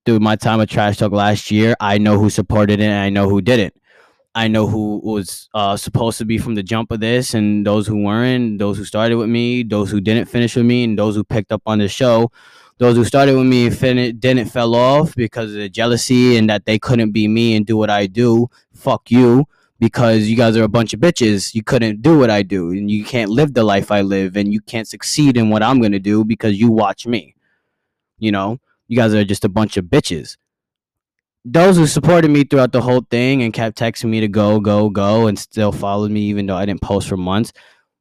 through 0.04 0.20
my 0.20 0.36
time 0.36 0.58
with 0.58 0.70
Trash 0.70 0.96
Talk 0.96 1.12
last 1.12 1.50
year, 1.50 1.76
I 1.80 1.98
know 1.98 2.18
who 2.18 2.30
supported 2.30 2.80
it 2.80 2.84
and 2.84 2.98
I 2.98 3.10
know 3.10 3.28
who 3.28 3.42
didn't. 3.42 3.74
I 4.38 4.46
know 4.46 4.68
who 4.68 5.00
was 5.02 5.48
uh, 5.52 5.76
supposed 5.76 6.16
to 6.18 6.24
be 6.24 6.38
from 6.38 6.54
the 6.54 6.62
jump 6.62 6.92
of 6.92 7.00
this, 7.00 7.34
and 7.34 7.66
those 7.66 7.88
who 7.88 8.04
weren't, 8.04 8.60
those 8.60 8.78
who 8.78 8.84
started 8.84 9.16
with 9.16 9.28
me, 9.28 9.64
those 9.64 9.90
who 9.90 10.00
didn't 10.00 10.26
finish 10.26 10.54
with 10.54 10.64
me, 10.64 10.84
and 10.84 10.96
those 10.96 11.16
who 11.16 11.24
picked 11.24 11.50
up 11.50 11.62
on 11.66 11.78
the 11.80 11.88
show. 11.88 12.30
Those 12.76 12.94
who 12.94 13.04
started 13.04 13.36
with 13.36 13.46
me 13.46 13.66
and 13.66 13.76
fin- 13.76 14.16
didn't 14.20 14.46
fell 14.46 14.76
off 14.76 15.16
because 15.16 15.50
of 15.50 15.58
the 15.58 15.68
jealousy 15.68 16.36
and 16.36 16.48
that 16.48 16.66
they 16.66 16.78
couldn't 16.78 17.10
be 17.10 17.26
me 17.26 17.56
and 17.56 17.66
do 17.66 17.76
what 17.76 17.90
I 17.90 18.06
do. 18.06 18.48
Fuck 18.72 19.10
you, 19.10 19.44
because 19.80 20.28
you 20.28 20.36
guys 20.36 20.56
are 20.56 20.62
a 20.62 20.68
bunch 20.68 20.94
of 20.94 21.00
bitches. 21.00 21.52
You 21.52 21.64
couldn't 21.64 22.00
do 22.00 22.16
what 22.16 22.30
I 22.30 22.42
do, 22.44 22.70
and 22.70 22.88
you 22.88 23.04
can't 23.04 23.32
live 23.32 23.54
the 23.54 23.64
life 23.64 23.90
I 23.90 24.02
live, 24.02 24.36
and 24.36 24.52
you 24.52 24.60
can't 24.60 24.86
succeed 24.86 25.36
in 25.36 25.50
what 25.50 25.64
I'm 25.64 25.82
gonna 25.82 25.98
do 25.98 26.24
because 26.24 26.60
you 26.60 26.70
watch 26.70 27.08
me. 27.08 27.34
You 28.20 28.30
know, 28.30 28.58
you 28.86 28.96
guys 28.96 29.12
are 29.14 29.24
just 29.24 29.44
a 29.44 29.48
bunch 29.48 29.76
of 29.76 29.86
bitches 29.86 30.36
those 31.52 31.76
who 31.76 31.86
supported 31.86 32.30
me 32.30 32.44
throughout 32.44 32.72
the 32.72 32.80
whole 32.80 33.00
thing 33.10 33.42
and 33.42 33.52
kept 33.52 33.78
texting 33.78 34.10
me 34.10 34.20
to 34.20 34.28
go, 34.28 34.60
go, 34.60 34.90
go, 34.90 35.26
and 35.26 35.38
still 35.38 35.72
followed 35.72 36.10
me 36.10 36.22
even 36.22 36.46
though 36.46 36.56
I 36.56 36.66
didn't 36.66 36.82
post 36.82 37.08
for 37.08 37.16
months. 37.16 37.52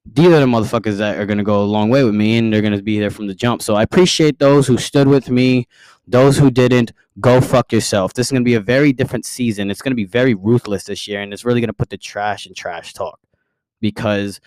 These 0.06 0.28
are 0.28 0.40
the 0.40 0.46
motherfuckers 0.46 0.98
that 0.98 1.18
are 1.18 1.26
gonna 1.26 1.44
go 1.44 1.62
a 1.62 1.66
long 1.66 1.90
way 1.90 2.04
with 2.04 2.16
me 2.16 2.38
and 2.38 2.52
they're 2.52 2.62
gonna 2.62 2.82
be 2.82 3.00
there 3.00 3.10
from 3.10 3.28
the 3.28 3.34
jump. 3.34 3.62
So 3.62 3.76
I 3.76 3.84
appreciate 3.84 4.40
those 4.40 4.68
who 4.68 4.78
stood 4.78 5.08
with 5.08 5.30
me. 5.30 5.68
Those 6.08 6.38
who 6.38 6.50
didn't, 6.50 6.92
go 7.20 7.42
fuck 7.42 7.72
yourself. 7.72 8.14
This 8.14 8.28
is 8.28 8.32
gonna 8.32 8.44
be 8.44 8.54
a 8.54 8.60
very 8.60 8.94
different 8.94 9.26
season. 9.26 9.70
It's 9.72 9.82
gonna 9.82 9.96
be 9.96 10.06
very 10.06 10.34
ruthless 10.34 10.86
this 10.86 11.08
year, 11.08 11.22
and 11.22 11.34
it's 11.34 11.46
really 11.46 11.62
gonna 11.62 11.74
put 11.74 11.90
the 11.90 11.98
trash 11.98 12.48
in 12.48 12.54
trash 12.54 12.94
talk 12.94 13.20
because 13.82 14.40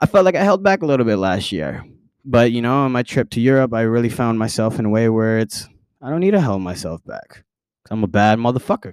I 0.00 0.06
felt 0.06 0.24
like 0.24 0.36
I 0.36 0.44
held 0.44 0.62
back 0.62 0.82
a 0.82 0.86
little 0.86 1.06
bit 1.06 1.16
last 1.16 1.52
year. 1.52 1.84
But 2.24 2.52
you 2.52 2.62
know, 2.62 2.84
on 2.84 2.92
my 2.92 3.02
trip 3.02 3.30
to 3.30 3.40
Europe, 3.40 3.74
I 3.74 3.82
really 3.82 4.08
found 4.08 4.38
myself 4.38 4.78
in 4.78 4.86
a 4.86 4.90
way 4.90 5.08
where 5.08 5.38
it's 5.38 5.68
I 6.00 6.10
don't 6.10 6.20
need 6.20 6.32
to 6.32 6.40
hold 6.40 6.62
myself 6.62 7.04
back. 7.04 7.44
I'm 7.90 8.04
a 8.04 8.08
bad 8.08 8.38
motherfucker. 8.38 8.92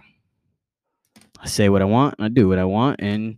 I 1.40 1.48
say 1.48 1.70
what 1.70 1.82
I 1.82 1.86
want 1.86 2.16
and 2.18 2.26
I 2.26 2.30
do 2.30 2.48
what 2.48 2.60
I 2.60 2.66
want. 2.66 3.00
And, 3.02 3.38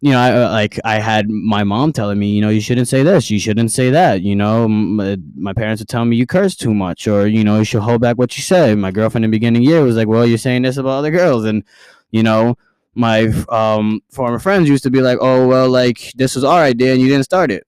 you 0.00 0.12
know, 0.12 0.18
I 0.18 0.32
uh, 0.32 0.50
like 0.50 0.78
I 0.84 0.98
had 0.98 1.28
my 1.28 1.64
mom 1.64 1.92
telling 1.92 2.18
me, 2.18 2.28
you 2.30 2.40
know, 2.40 2.48
you 2.48 2.60
shouldn't 2.60 2.88
say 2.88 3.02
this, 3.02 3.30
you 3.30 3.38
shouldn't 3.38 3.70
say 3.70 3.90
that. 3.90 4.22
You 4.22 4.34
know, 4.34 4.64
M- 4.64 4.98
uh, 4.98 5.16
my 5.36 5.52
parents 5.52 5.80
would 5.80 5.88
tell 5.88 6.04
me 6.04 6.16
you 6.16 6.26
curse 6.26 6.56
too 6.56 6.74
much 6.74 7.06
or, 7.06 7.26
you 7.26 7.44
know, 7.44 7.58
you 7.58 7.64
should 7.64 7.82
hold 7.82 8.00
back 8.00 8.16
what 8.16 8.36
you 8.36 8.42
say. 8.42 8.74
My 8.74 8.90
girlfriend 8.90 9.24
in 9.24 9.30
the 9.30 9.36
beginning 9.36 9.62
the 9.62 9.68
year 9.68 9.82
was 9.82 9.96
like, 9.96 10.08
well, 10.08 10.26
you're 10.26 10.38
saying 10.38 10.62
this 10.62 10.76
about 10.76 10.98
other 10.98 11.10
girls. 11.10 11.44
And, 11.44 11.64
you 12.10 12.22
know, 12.22 12.56
my 12.94 13.26
um, 13.48 14.00
former 14.10 14.38
friends 14.38 14.68
used 14.68 14.84
to 14.84 14.90
be 14.90 15.00
like, 15.00 15.18
oh, 15.20 15.46
well, 15.46 15.68
like 15.68 16.12
this 16.14 16.34
was 16.34 16.44
our 16.44 16.62
idea 16.62 16.92
and 16.92 17.00
you 17.00 17.08
didn't 17.08 17.24
start 17.24 17.50
it. 17.50 17.66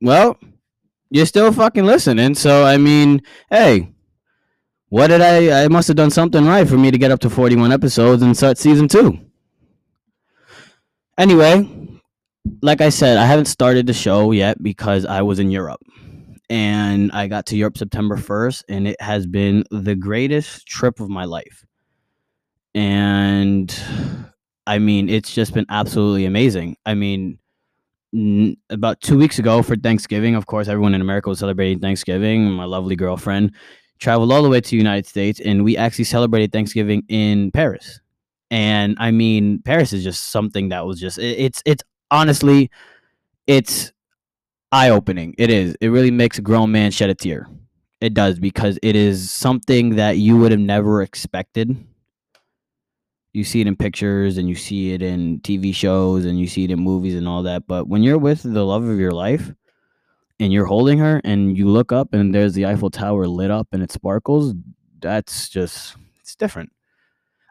Well, 0.00 0.38
you're 1.10 1.26
still 1.26 1.52
fucking 1.52 1.84
listening. 1.84 2.34
So, 2.34 2.64
I 2.64 2.76
mean, 2.76 3.22
hey, 3.50 3.92
what 4.88 5.08
did 5.08 5.20
I? 5.20 5.64
I 5.64 5.68
must 5.68 5.88
have 5.88 5.96
done 5.96 6.10
something 6.10 6.44
right 6.46 6.66
for 6.66 6.78
me 6.78 6.90
to 6.90 6.98
get 6.98 7.10
up 7.10 7.20
to 7.20 7.30
41 7.30 7.72
episodes 7.72 8.22
and 8.22 8.36
start 8.36 8.58
season 8.58 8.88
two. 8.88 9.18
Anyway, 11.18 11.68
like 12.62 12.80
I 12.80 12.88
said, 12.88 13.18
I 13.18 13.26
haven't 13.26 13.46
started 13.46 13.86
the 13.86 13.92
show 13.92 14.32
yet 14.32 14.62
because 14.62 15.04
I 15.04 15.22
was 15.22 15.38
in 15.38 15.50
Europe. 15.50 15.80
And 16.50 17.12
I 17.12 17.26
got 17.26 17.44
to 17.46 17.56
Europe 17.56 17.76
September 17.76 18.16
1st, 18.16 18.64
and 18.70 18.88
it 18.88 18.98
has 19.02 19.26
been 19.26 19.64
the 19.70 19.94
greatest 19.94 20.66
trip 20.66 20.98
of 20.98 21.10
my 21.10 21.24
life. 21.24 21.66
And 22.74 23.74
I 24.66 24.78
mean, 24.78 25.10
it's 25.10 25.34
just 25.34 25.52
been 25.52 25.66
absolutely 25.68 26.24
amazing. 26.24 26.76
I 26.86 26.94
mean, 26.94 27.38
n- 28.14 28.56
about 28.70 29.02
two 29.02 29.18
weeks 29.18 29.38
ago 29.38 29.62
for 29.62 29.76
Thanksgiving, 29.76 30.36
of 30.36 30.46
course, 30.46 30.68
everyone 30.68 30.94
in 30.94 31.02
America 31.02 31.28
was 31.28 31.40
celebrating 31.40 31.80
Thanksgiving. 31.80 32.50
My 32.50 32.64
lovely 32.64 32.96
girlfriend 32.96 33.52
traveled 33.98 34.32
all 34.32 34.42
the 34.42 34.48
way 34.48 34.60
to 34.60 34.70
the 34.70 34.76
United 34.76 35.06
States, 35.06 35.40
and 35.40 35.64
we 35.64 35.76
actually 35.76 36.04
celebrated 36.04 36.52
Thanksgiving 36.52 37.02
in 37.08 37.50
Paris. 37.50 38.00
And 38.50 38.96
I 38.98 39.10
mean, 39.10 39.60
Paris 39.60 39.92
is 39.92 40.04
just 40.04 40.28
something 40.30 40.70
that 40.70 40.86
was 40.86 41.00
just 41.00 41.18
it- 41.18 41.38
it's 41.38 41.62
it's 41.66 41.82
honestly 42.10 42.70
it's 43.46 43.92
eye 44.72 44.90
opening. 44.90 45.34
It 45.38 45.50
is. 45.50 45.76
It 45.80 45.88
really 45.88 46.10
makes 46.10 46.38
a 46.38 46.42
grown 46.42 46.72
man 46.72 46.90
shed 46.90 47.10
a 47.10 47.14
tear. 47.14 47.48
It 48.00 48.14
does 48.14 48.38
because 48.38 48.78
it 48.82 48.96
is 48.96 49.30
something 49.30 49.96
that 49.96 50.18
you 50.18 50.36
would 50.38 50.52
have 50.52 50.60
never 50.60 51.02
expected. 51.02 51.76
You 53.32 53.44
see 53.44 53.60
it 53.60 53.66
in 53.66 53.76
pictures 53.76 54.38
and 54.38 54.48
you 54.48 54.54
see 54.54 54.92
it 54.92 55.02
in 55.02 55.40
TV 55.40 55.72
shows 55.72 56.24
and 56.24 56.38
you 56.40 56.46
see 56.46 56.64
it 56.64 56.70
in 56.70 56.80
movies 56.80 57.14
and 57.14 57.28
all 57.28 57.42
that. 57.44 57.66
But 57.66 57.86
when 57.88 58.02
you're 58.02 58.18
with 58.18 58.42
the 58.42 58.64
love 58.64 58.84
of 58.84 58.98
your 58.98 59.12
life 59.12 59.52
and 60.40 60.52
you're 60.52 60.66
holding 60.66 60.98
her 60.98 61.20
and 61.24 61.56
you 61.56 61.66
look 61.66 61.92
up 61.92 62.14
and 62.14 62.34
there's 62.34 62.54
the 62.54 62.66
Eiffel 62.66 62.90
Tower 62.90 63.26
lit 63.26 63.50
up 63.50 63.68
and 63.72 63.82
it 63.82 63.92
sparkles, 63.92 64.54
that's 65.00 65.48
just, 65.48 65.96
it's 66.20 66.34
different. 66.36 66.70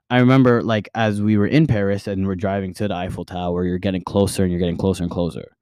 I 0.09 0.19
remember 0.19 0.63
like 0.63 0.89
as 0.95 1.21
we 1.21 1.37
were 1.37 1.47
in 1.47 1.67
Paris 1.67 2.07
and 2.07 2.25
we're 2.25 2.35
driving 2.35 2.73
to 2.75 2.87
the 2.87 2.93
Eiffel 2.95 3.25
Tower, 3.25 3.65
you're 3.65 3.77
getting 3.77 4.03
closer 4.03 4.43
and 4.43 4.51
you're 4.51 4.59
getting 4.59 4.77
closer 4.77 5.03
and 5.03 5.11
closer. 5.11 5.57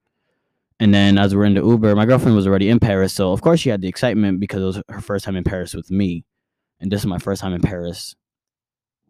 And 0.80 0.94
then 0.94 1.18
as 1.18 1.34
we're 1.34 1.46
in 1.46 1.54
the 1.54 1.66
Uber, 1.66 1.96
my 1.96 2.06
girlfriend 2.06 2.36
was 2.36 2.46
already 2.46 2.70
in 2.70 2.80
Paris, 2.80 3.14
so 3.14 3.32
of 3.32 3.42
course 3.42 3.62
she 3.62 3.70
had 3.70 3.82
the 3.82 3.88
excitement 3.88 4.40
because 4.40 4.62
it 4.62 4.66
was 4.66 4.82
her 4.90 5.02
first 5.02 5.24
time 5.24 5.38
in 5.38 5.44
Paris 5.46 5.74
with 5.74 5.90
me, 5.90 6.26
and 6.82 6.92
this 6.92 7.00
is 7.00 7.06
my 7.06 7.18
first 7.18 7.42
time 7.42 7.54
in 7.54 7.62
Paris 7.62 8.14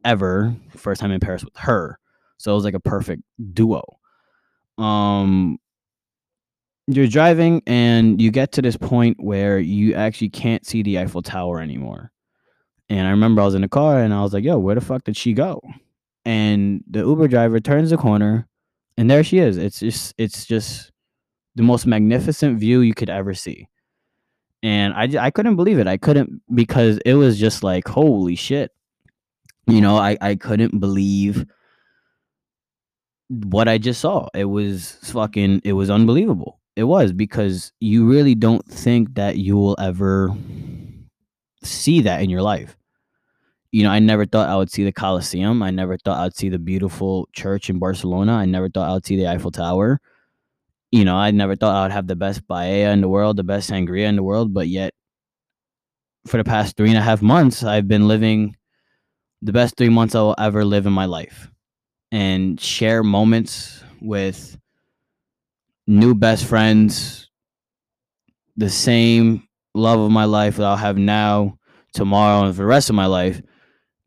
ever. 0.04 0.56
First 0.76 1.02
time 1.02 1.12
in 1.12 1.20
Paris 1.20 1.44
with 1.44 1.58
her, 1.58 1.98
so 2.38 2.52
it 2.52 2.56
was 2.56 2.66
like 2.66 2.76
a 2.76 2.80
perfect 2.80 3.24
duo. 3.54 3.82
Um, 4.78 5.58
you're 6.88 7.08
driving 7.08 7.62
and 7.66 8.22
you 8.22 8.32
get 8.32 8.52
to 8.54 8.62
this 8.62 8.78
point 8.78 9.18
where 9.20 9.60
you 9.60 9.94
actually 9.96 10.30
can't 10.30 10.66
see 10.66 10.84
the 10.84 11.00
Eiffel 11.00 11.22
Tower 11.22 11.60
anymore. 11.60 12.12
And 12.90 13.08
I 13.08 13.12
remember 13.12 13.42
I 13.42 13.46
was 13.46 13.56
in 13.56 13.62
the 13.62 13.68
car 13.68 14.00
and 14.00 14.14
I 14.14 14.22
was 14.22 14.34
like, 14.34 14.44
"Yo, 14.44 14.60
where 14.60 14.76
the 14.76 14.82
fuck 14.82 15.04
did 15.04 15.18
she 15.18 15.34
go?" 15.34 15.62
And 16.26 16.84
the 16.90 17.00
Uber 17.00 17.28
driver 17.28 17.60
turns 17.60 17.90
the 17.90 17.98
corner, 17.98 18.48
and 18.98 19.10
there 19.10 19.24
she 19.24 19.40
is. 19.40 19.58
It's 19.58 19.80
just, 19.80 20.14
it's 20.18 20.46
just 20.46 20.92
the 21.56 21.64
most 21.64 21.86
magnificent 21.88 22.60
view 22.60 22.82
you 22.82 22.94
could 22.94 23.10
ever 23.10 23.34
see. 23.34 23.68
And 24.64 24.94
I, 24.94 25.26
I 25.26 25.32
couldn't 25.32 25.56
believe 25.56 25.80
it. 25.80 25.88
I 25.88 25.98
couldn't 25.98 26.42
because 26.54 27.00
it 27.06 27.14
was 27.16 27.40
just 27.40 27.64
like, 27.64 27.88
holy 27.88 28.36
shit. 28.36 28.72
You 29.68 29.82
know, 29.82 29.98
I, 29.98 30.18
I 30.22 30.36
couldn't 30.36 30.80
believe 30.80 31.46
what 33.30 33.68
I 33.68 33.78
just 33.78 34.02
saw. 34.02 34.28
It 34.34 34.46
was 34.46 34.98
fucking, 35.04 35.62
it 35.64 35.74
was 35.74 35.90
unbelievable. 35.90 36.60
It 36.76 36.84
was 36.84 37.14
because 37.14 37.72
you 37.80 38.06
really 38.06 38.36
don't 38.36 38.66
think 38.66 39.16
that 39.16 39.38
you 39.38 39.56
will 39.56 39.76
ever 39.80 40.30
see 41.64 42.02
that 42.02 42.22
in 42.22 42.30
your 42.30 42.42
life. 42.42 42.76
You 43.72 43.84
know, 43.84 43.92
I 43.92 44.00
never 44.00 44.26
thought 44.26 44.50
I 44.50 44.56
would 44.56 44.72
see 44.72 44.84
the 44.84 44.92
Colosseum. 44.92 45.62
I 45.62 45.72
never 45.72 45.98
thought 45.98 46.20
I'd 46.20 46.36
see 46.36 46.50
the 46.50 46.60
beautiful 46.60 47.28
church 47.34 47.70
in 47.70 47.80
Barcelona. 47.80 48.34
I 48.34 48.46
never 48.46 48.70
thought 48.70 48.90
I 48.90 48.94
would 48.94 49.06
see 49.06 49.18
the 49.18 49.28
Eiffel 49.28 49.52
Tower 49.52 50.00
you 50.96 51.04
know, 51.04 51.18
I 51.18 51.32
never 51.32 51.58
thought 51.58 51.76
I 51.76 51.84
would 51.84 51.92
have 51.92 52.08
the 52.08 52.16
best 52.16 52.48
paella 52.48 52.94
in 52.94 53.02
the 53.02 53.10
world, 53.10 53.36
the 53.36 53.44
best 53.44 53.70
sangria 53.70 54.08
in 54.08 54.16
the 54.16 54.24
world, 54.24 54.54
but 54.54 54.70
yet 54.70 54.94
for 56.26 56.38
the 56.38 56.46
past 56.46 56.78
three 56.78 56.88
and 56.88 56.98
a 56.98 57.02
half 57.02 57.22
months, 57.22 57.64
I've 57.64 57.88
been 57.88 58.08
living 58.08 58.56
the 59.42 59.52
best 59.52 59.76
three 59.76 59.90
months 59.90 60.16
I 60.16 60.22
will 60.22 60.36
ever 60.38 60.64
live 60.64 60.86
in 60.86 60.94
my 60.94 61.06
life 61.06 61.52
and 62.14 62.60
share 62.62 63.04
moments 63.04 63.84
with 64.02 64.58
new 65.88 66.16
best 66.16 66.46
friends, 66.46 67.30
the 68.58 68.70
same 68.70 69.48
love 69.74 70.00
of 70.00 70.12
my 70.12 70.26
life 70.26 70.58
that 70.58 70.66
I'll 70.66 70.76
have 70.78 70.98
now, 70.98 71.58
tomorrow, 71.94 72.46
and 72.46 72.56
for 72.56 72.62
the 72.62 72.68
rest 72.68 72.90
of 72.90 72.96
my 72.96 73.06
life 73.06 73.42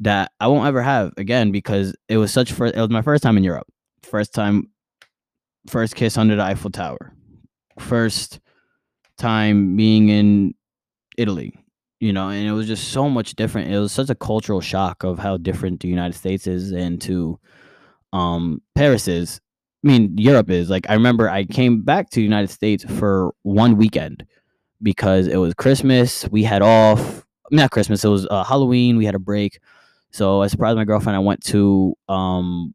that 0.01 0.31
I 0.41 0.47
won't 0.47 0.67
ever 0.67 0.83
have 0.83 1.13
again 1.17 1.51
because 1.53 1.95
it 2.09 2.19
was 2.19 2.33
such 2.33 2.53
for 2.53 2.67
it 2.67 2.77
was 2.77 2.91
my 2.91 3.03
first 3.03 3.23
time 3.23 3.37
in 3.37 3.45
Europe. 3.45 3.67
First 4.03 4.33
time 4.33 4.71
first 5.67 5.97
kiss 5.97 6.17
under 6.17 6.37
the 6.37 6.43
Eiffel 6.43 6.71
Tower. 6.71 7.13
First 7.79 8.41
time 9.17 9.77
being 9.77 10.09
in 10.09 10.55
Italy, 11.17 11.55
you 12.01 12.13
know, 12.13 12.29
and 12.29 12.47
it 12.47 12.53
was 12.53 12.67
just 12.67 12.89
so 12.89 13.09
much 13.09 13.35
different. 13.35 13.71
It 13.71 13.79
was 13.79 13.93
such 13.93 14.11
a 14.11 14.15
cultural 14.15 14.61
shock 14.61 15.03
of 15.05 15.19
how 15.19 15.37
different 15.37 15.81
the 15.81 15.89
United 15.89 16.17
States 16.17 16.47
is 16.47 16.73
and 16.73 17.01
to 17.03 17.39
um 18.13 18.63
Paris 18.75 19.09
is. 19.09 19.41
I 19.85 19.89
mean, 19.89 20.17
Europe 20.19 20.51
is. 20.51 20.71
Like 20.71 20.89
I 20.91 20.95
remember 20.95 21.29
I 21.29 21.45
came 21.45 21.83
back 21.83 22.11
to 22.11 22.17
the 22.17 22.25
United 22.25 22.51
States 22.51 22.85
for 22.85 23.33
one 23.43 23.77
weekend 23.77 24.25
because 24.83 25.27
it 25.27 25.37
was 25.37 25.55
Christmas. 25.55 26.29
We 26.31 26.43
had 26.43 26.63
off. 26.63 27.25
Not 27.51 27.71
Christmas. 27.71 28.05
It 28.05 28.09
was 28.09 28.27
uh, 28.31 28.45
Halloween. 28.45 28.99
We 28.99 29.07
had 29.07 29.15
a 29.15 29.21
break. 29.21 29.61
So 30.11 30.43
I 30.43 30.49
surprised 30.49 30.77
my 30.77 30.85
girlfriend. 30.85 31.17
I 31.17 31.21
went 31.21 31.43
to 31.47 31.95
um 32.09 32.75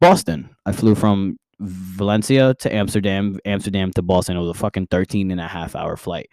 Boston. 0.00 0.50
I 0.66 0.72
flew 0.72 0.94
from 0.94 1.38
Valencia 1.60 2.54
to 2.54 2.74
Amsterdam, 2.74 3.38
Amsterdam 3.44 3.90
to 3.92 4.02
Boston. 4.02 4.36
It 4.36 4.40
was 4.40 4.50
a 4.50 4.54
fucking 4.54 4.88
13 4.90 5.30
and 5.30 5.40
a 5.40 5.48
half 5.48 5.74
hour 5.76 5.96
flight. 5.96 6.28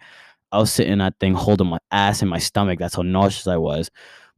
I 0.50 0.58
was 0.58 0.70
sitting 0.72 0.92
in 0.92 0.98
that 0.98 1.14
thing 1.20 1.34
holding 1.34 1.68
my 1.68 1.78
ass 1.90 2.22
in 2.22 2.28
my 2.28 2.38
stomach. 2.38 2.78
That's 2.78 2.96
how 2.96 3.02
nauseous 3.02 3.46
I 3.46 3.56
was. 3.56 3.90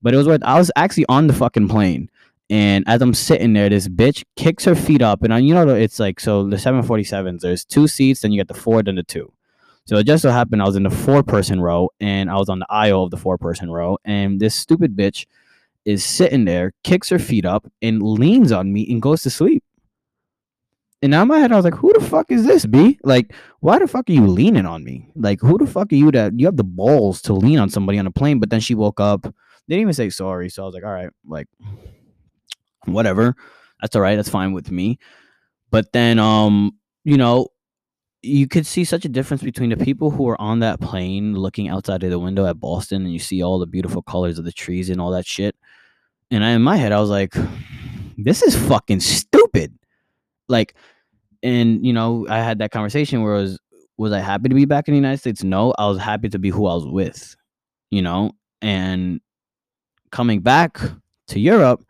But 0.03 0.15
it 0.15 0.19
was 0.19 0.27
worth 0.29 0.43
I 0.45 0.59
was 0.59 0.71
actually 0.77 1.07
on 1.09 1.27
the 1.27 1.33
fucking 1.33 1.69
plane. 1.69 2.11
And 2.51 2.85
as 2.87 3.01
I'm 3.01 3.15
sitting 3.15 3.53
there, 3.55 3.69
this 3.69 3.89
bitch 3.89 4.25
kicks 4.37 4.65
her 4.65 4.75
feet 4.75 5.03
up. 5.03 5.23
And 5.23 5.33
I, 5.33 5.39
you 5.39 5.55
know, 5.55 5.69
it's 5.69 5.99
like, 5.99 6.21
so 6.21 6.47
the 6.47 6.57
747s, 6.57 7.41
there's 7.41 7.65
two 7.65 7.89
seats, 7.89 8.21
then 8.21 8.33
you 8.33 8.41
get 8.41 8.49
the 8.49 8.55
four, 8.55 8.83
then 8.83 8.97
the 8.97 9.03
two. 9.03 9.33
So 9.87 9.97
it 9.97 10.07
just 10.07 10.23
so 10.23 10.31
happened 10.31 10.63
I 10.63 10.67
was 10.67 10.77
in 10.77 10.83
the 10.83 10.91
four 10.91 11.23
person 11.23 11.61
row 11.61 11.91
and 12.01 12.31
I 12.31 12.37
was 12.37 12.49
on 12.49 12.59
the 12.59 12.67
aisle 12.71 13.05
of 13.05 13.11
the 13.11 13.17
four 13.17 13.39
person 13.39 13.71
row. 13.71 13.99
And 14.05 14.41
this 14.41 14.55
stupid 14.55 14.97
bitch 14.97 15.27
is 15.85 16.05
sitting 16.05 16.45
there, 16.45 16.73
kicks 16.83 17.11
her 17.11 17.19
feet 17.19 17.45
up, 17.45 17.71
and 17.83 18.03
leans 18.03 18.53
on 18.53 18.73
me 18.73 18.91
and 18.91 19.03
goes 19.03 19.23
to 19.23 19.31
sleep. 19.31 19.63
And 21.03 21.11
now 21.11 21.21
in 21.21 21.29
my 21.29 21.39
head, 21.39 21.53
I 21.53 21.57
was 21.57 21.67
like, 21.67 21.75
who 21.75 21.93
the 21.93 22.01
fuck 22.01 22.31
is 22.31 22.47
this, 22.47 22.65
B? 22.65 22.99
Like, 23.05 23.35
why 23.61 23.79
the 23.79 23.87
fuck 23.87 24.09
are 24.09 24.13
you 24.13 24.27
leaning 24.27 24.65
on 24.65 24.85
me? 24.85 25.11
Like, 25.15 25.39
who 25.41 25.59
the 25.59 25.67
fuck 25.67 25.93
are 25.93 25.97
you 25.97 26.11
that 26.13 26.33
you 26.39 26.47
have 26.47 26.57
the 26.57 26.65
balls 26.65 27.21
to 27.23 27.35
lean 27.35 27.59
on 27.59 27.69
somebody 27.69 27.99
on 27.99 28.07
a 28.07 28.11
plane? 28.11 28.39
But 28.41 28.49
then 28.49 28.61
she 28.61 28.75
woke 28.75 29.01
up. 29.01 29.23
They 29.23 29.75
didn't 29.75 29.83
even 29.83 29.93
say 29.93 30.09
sorry. 30.09 30.49
So 30.49 30.63
I 30.63 30.67
was 30.67 30.75
like, 30.75 30.85
all 30.85 30.93
right, 30.93 31.11
like, 31.27 31.47
whatever. 32.87 33.35
That's 33.81 33.97
all 33.97 34.03
right. 34.03 34.17
That's 34.17 34.29
fine 34.29 34.53
with 34.53 34.71
me. 34.71 34.99
But 35.71 35.93
then, 35.93 36.19
um, 36.19 36.73
you 37.05 37.17
know, 37.17 37.49
you 38.23 38.49
could 38.49 38.67
see 38.67 38.85
such 38.85 39.05
a 39.05 39.09
difference 39.09 39.43
between 39.43 39.71
the 39.71 39.77
people 39.77 40.11
who 40.11 40.29
are 40.29 40.41
on 40.41 40.61
that 40.61 40.81
plane 40.81 41.35
looking 41.35 41.69
outside 41.69 42.03
of 42.03 42.11
the 42.11 42.19
window 42.19 42.47
at 42.47 42.59
Boston 42.59 43.03
and 43.03 43.13
you 43.13 43.19
see 43.19 43.43
all 43.43 43.59
the 43.59 43.67
beautiful 43.67 44.03
colors 44.03 44.39
of 44.39 44.45
the 44.45 44.53
trees 44.53 44.89
and 44.89 45.01
all 45.01 45.11
that 45.11 45.27
shit. 45.27 45.55
And 46.31 46.43
I, 46.43 46.51
in 46.51 46.63
my 46.63 46.77
head, 46.77 46.93
I 46.93 47.01
was 47.01 47.11
like, 47.11 47.35
this 48.17 48.43
is 48.43 48.57
fucking 48.57 49.01
stupid. 49.01 49.77
Like, 50.49 50.75
and 51.43 51.85
you 51.85 51.93
know, 51.93 52.27
I 52.29 52.39
had 52.39 52.59
that 52.61 52.71
conversation 52.71 53.23
where 53.23 53.35
I 53.35 53.41
was, 53.41 53.59
was 53.99 54.13
I 54.13 54.21
happy 54.21 54.49
to 54.49 54.55
be 54.55 54.65
back 54.65 54.89
in 54.89 54.93
the 54.93 54.99
United 54.99 55.19
States? 55.19 55.45
No, 55.45 55.75
I 55.79 55.87
was 55.87 55.99
happy 55.99 56.29
to 56.31 56.39
be 56.39 56.51
who 56.51 56.67
I 56.67 56.75
was 56.75 56.87
with, 56.87 57.37
you 57.91 58.03
know, 58.03 58.33
and 58.63 59.21
coming 60.11 60.41
back 60.41 60.81
to 61.29 61.39
Europe, 61.39 61.85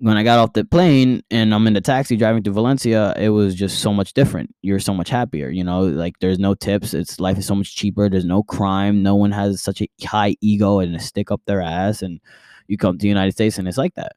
when 0.00 0.16
I 0.16 0.22
got 0.22 0.38
off 0.38 0.52
the 0.52 0.64
plane 0.64 1.22
and 1.30 1.52
I'm 1.52 1.66
in 1.66 1.72
the 1.72 1.80
taxi 1.80 2.16
driving 2.16 2.44
to 2.44 2.52
Valencia, 2.52 3.14
it 3.16 3.30
was 3.30 3.54
just 3.54 3.80
so 3.80 3.92
much 3.92 4.12
different. 4.12 4.54
You're 4.62 4.78
so 4.78 4.94
much 4.94 5.08
happier, 5.08 5.48
you 5.48 5.64
know, 5.64 5.82
like 5.82 6.18
there's 6.20 6.38
no 6.38 6.54
tips. 6.54 6.94
It's 6.94 7.18
life 7.18 7.36
is 7.36 7.46
so 7.46 7.56
much 7.56 7.74
cheaper. 7.74 8.08
There's 8.08 8.24
no 8.24 8.44
crime. 8.44 9.02
No 9.02 9.16
one 9.16 9.32
has 9.32 9.60
such 9.60 9.82
a 9.82 9.88
high 10.04 10.36
ego 10.40 10.78
and 10.78 10.94
a 10.94 11.00
stick 11.00 11.32
up 11.32 11.40
their 11.46 11.60
ass. 11.60 12.02
And 12.02 12.20
you 12.68 12.76
come 12.76 12.96
to 12.96 13.02
the 13.02 13.08
United 13.08 13.32
States 13.32 13.58
and 13.58 13.66
it's 13.66 13.78
like 13.78 13.94
that. 13.94 14.12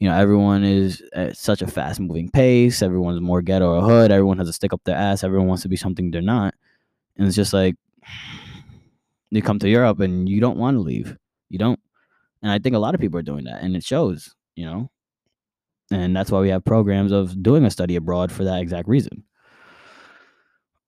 You 0.00 0.08
know, 0.08 0.16
everyone 0.16 0.64
is 0.64 1.02
at 1.14 1.36
such 1.36 1.62
a 1.62 1.66
fast 1.66 2.00
moving 2.00 2.30
pace. 2.30 2.82
Everyone's 2.82 3.20
more 3.20 3.40
ghetto 3.40 3.74
or 3.74 3.82
hood. 3.82 4.10
Everyone 4.10 4.38
has 4.38 4.48
a 4.48 4.52
stick 4.52 4.72
up 4.72 4.82
their 4.84 4.96
ass. 4.96 5.24
Everyone 5.24 5.48
wants 5.48 5.62
to 5.62 5.68
be 5.68 5.76
something 5.76 6.10
they're 6.10 6.20
not. 6.20 6.54
And 7.16 7.26
it's 7.26 7.36
just 7.36 7.52
like 7.54 7.76
you 9.30 9.40
come 9.40 9.58
to 9.60 9.68
Europe 9.68 10.00
and 10.00 10.28
you 10.28 10.40
don't 10.40 10.58
want 10.58 10.76
to 10.76 10.80
leave. 10.80 11.16
You 11.48 11.58
don't. 11.58 11.80
And 12.42 12.50
I 12.52 12.58
think 12.58 12.74
a 12.74 12.78
lot 12.78 12.94
of 12.94 13.00
people 13.00 13.18
are 13.18 13.22
doing 13.22 13.44
that 13.44 13.62
and 13.62 13.76
it 13.76 13.84
shows, 13.84 14.34
you 14.60 14.66
know. 14.66 14.90
And 15.90 16.14
that's 16.14 16.30
why 16.30 16.40
we 16.40 16.50
have 16.50 16.64
programs 16.64 17.10
of 17.10 17.42
doing 17.42 17.64
a 17.64 17.70
study 17.70 17.96
abroad 17.96 18.30
for 18.30 18.44
that 18.44 18.60
exact 18.60 18.86
reason. 18.88 19.24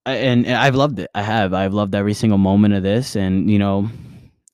And, 0.05 0.47
and 0.47 0.57
I've 0.57 0.75
loved 0.75 0.99
it. 0.99 1.11
I 1.15 1.23
have. 1.23 1.55
I've 1.55 1.75
loved 1.75 1.95
every 1.95 2.15
single 2.15 2.39
moment 2.39 2.75
of 2.75 2.83
this. 2.83 3.17
And, 3.17 3.51
you 3.51 3.59
know, 3.59 3.89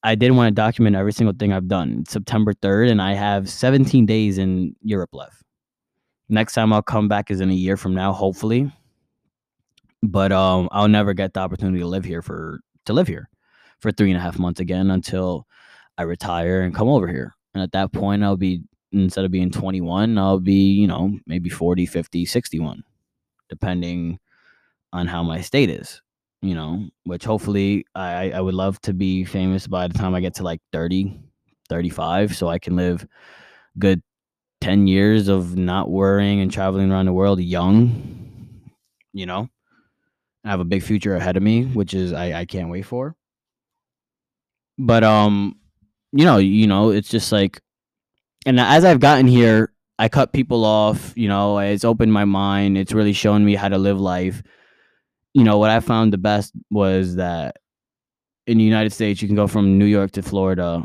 I 0.03 0.15
did 0.15 0.31
want 0.31 0.49
to 0.49 0.55
document 0.55 0.97
every 0.97 1.13
single 1.13 1.35
thing 1.39 1.53
I've 1.53 1.69
done. 1.69 1.99
It's 2.01 2.13
September 2.13 2.55
3rd, 2.55 2.91
and 2.91 3.03
I 3.03 3.15
have 3.15 3.49
17 3.49 4.07
days 4.07 4.39
in 4.39 4.75
Europe 4.83 5.11
left. 5.13 5.43
Next 6.29 6.53
time 6.53 6.73
I'll 6.73 6.83
come 6.83 7.09
back 7.09 7.31
is 7.31 7.41
in 7.41 7.51
a 7.51 7.55
year 7.55 7.77
from 7.77 7.95
now, 7.95 8.13
hopefully. 8.13 8.71
But 10.03 10.31
um, 10.31 10.69
I'll 10.71 10.89
never 10.89 11.13
get 11.13 11.35
the 11.35 11.41
opportunity 11.41 11.81
to 11.81 11.87
live 11.87 12.05
here 12.05 12.23
for 12.23 12.61
to 12.87 12.93
live 12.93 13.09
here 13.09 13.29
for 13.81 13.91
three 13.91 14.11
and 14.11 14.19
a 14.19 14.23
half 14.23 14.39
months 14.39 14.61
again 14.61 14.91
until 14.91 15.47
I 15.97 16.03
retire 16.03 16.61
and 16.61 16.75
come 16.75 16.89
over 16.89 17.09
here. 17.09 17.35
And 17.55 17.63
at 17.63 17.73
that 17.73 17.93
point, 17.93 18.23
I'll 18.23 18.37
be 18.37 18.63
instead 18.93 19.25
of 19.25 19.31
being 19.31 19.51
21, 19.51 20.19
I'll 20.19 20.41
be, 20.41 20.73
you 20.73 20.87
know, 20.87 21.19
maybe 21.27 21.51
40, 21.51 21.87
50, 21.87 22.25
61, 22.25 22.83
depending 23.49 24.19
on 24.93 25.07
how 25.07 25.23
my 25.23 25.41
state 25.41 25.71
is, 25.71 26.01
you 26.43 26.55
know, 26.55 26.89
which 27.05 27.25
hopefully 27.25 27.85
I, 27.95 28.31
I 28.31 28.41
would 28.41 28.55
love 28.55 28.81
to 28.83 28.95
be 28.95 29.25
famous 29.25 29.67
by 29.67 29.87
the 29.87 29.95
time 29.95 30.15
I 30.15 30.21
get 30.21 30.35
to 30.37 30.43
like 30.43 30.61
30, 30.73 31.19
35, 31.69 32.37
so 32.37 32.49
I 32.49 32.59
can 32.59 32.77
live 32.77 33.07
good 33.79 34.03
10 34.61 34.87
years 34.87 35.29
of 35.29 35.57
not 35.57 35.91
worrying 35.91 36.41
and 36.41 36.51
traveling 36.51 36.91
around 36.91 37.07
the 37.07 37.13
world 37.13 37.41
young, 37.41 38.71
you 39.13 39.27
know. 39.27 39.49
I 40.45 40.51
have 40.51 40.61
a 40.61 40.65
big 40.65 40.83
future 40.83 41.15
ahead 41.15 41.37
of 41.37 41.43
me, 41.43 41.65
which 41.65 41.95
is 41.95 42.13
I, 42.13 42.41
I 42.41 42.45
can't 42.47 42.71
wait 42.71 42.87
for. 42.87 43.15
But 44.79 45.05
um, 45.05 45.57
you 46.13 46.25
know, 46.25 46.39
you 46.39 46.67
know, 46.67 46.91
it's 46.91 47.09
just 47.09 47.33
like 47.33 47.61
and 48.49 48.59
as 48.59 48.83
I've 48.83 48.99
gotten 48.99 49.27
here, 49.27 49.75
I 49.99 50.09
cut 50.09 50.33
people 50.33 50.65
off, 50.65 51.13
you 51.15 51.29
know, 51.29 51.59
it's 51.59 51.85
opened 51.85 52.15
my 52.15 52.25
mind. 52.25 52.79
It's 52.79 52.95
really 52.95 53.13
shown 53.13 53.45
me 53.45 53.55
how 53.55 53.69
to 53.69 53.77
live 53.77 54.01
life. 54.01 54.43
You 55.35 55.45
know, 55.45 55.59
what 55.59 55.69
I 55.69 55.81
found 55.81 56.15
the 56.15 56.19
best 56.19 56.55
was 56.71 57.17
that 57.17 57.57
in 58.47 58.57
the 58.57 58.65
United 58.65 58.95
States, 58.95 59.21
you 59.21 59.29
can 59.29 59.37
go 59.37 59.49
from 59.49 59.77
New 59.77 59.85
York 59.85 60.13
to 60.13 60.23
Florida, 60.23 60.83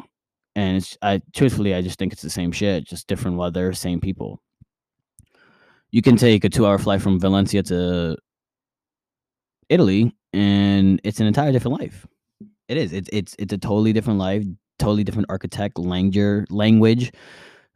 and 0.58 0.76
it's 0.76 0.98
I 1.02 1.22
truthfully 1.34 1.74
I 1.74 1.82
just 1.82 1.98
think 1.98 2.12
it's 2.12 2.22
the 2.22 2.30
same 2.30 2.52
shit, 2.52 2.84
just 2.84 3.08
different 3.08 3.38
weather, 3.38 3.72
same 3.72 4.02
people. 4.02 4.42
You 5.92 6.02
can 6.02 6.18
take 6.18 6.44
a 6.44 6.50
two-hour 6.50 6.80
flight 6.80 7.02
from 7.02 7.18
Valencia 7.18 7.64
to 7.64 8.18
Italy, 9.70 10.14
and 10.34 11.00
it's 11.06 11.22
an 11.22 11.28
entire 11.28 11.54
different 11.54 11.80
life. 11.80 12.06
It 12.68 12.76
is. 12.76 12.92
It's 12.92 13.10
it's 13.14 13.36
it's 13.40 13.54
a 13.54 13.58
totally 13.58 13.94
different 13.94 14.20
life, 14.20 14.44
totally 14.80 15.06
different 15.06 15.28
architect, 15.30 15.80
language, 15.80 16.46
language, 16.50 17.14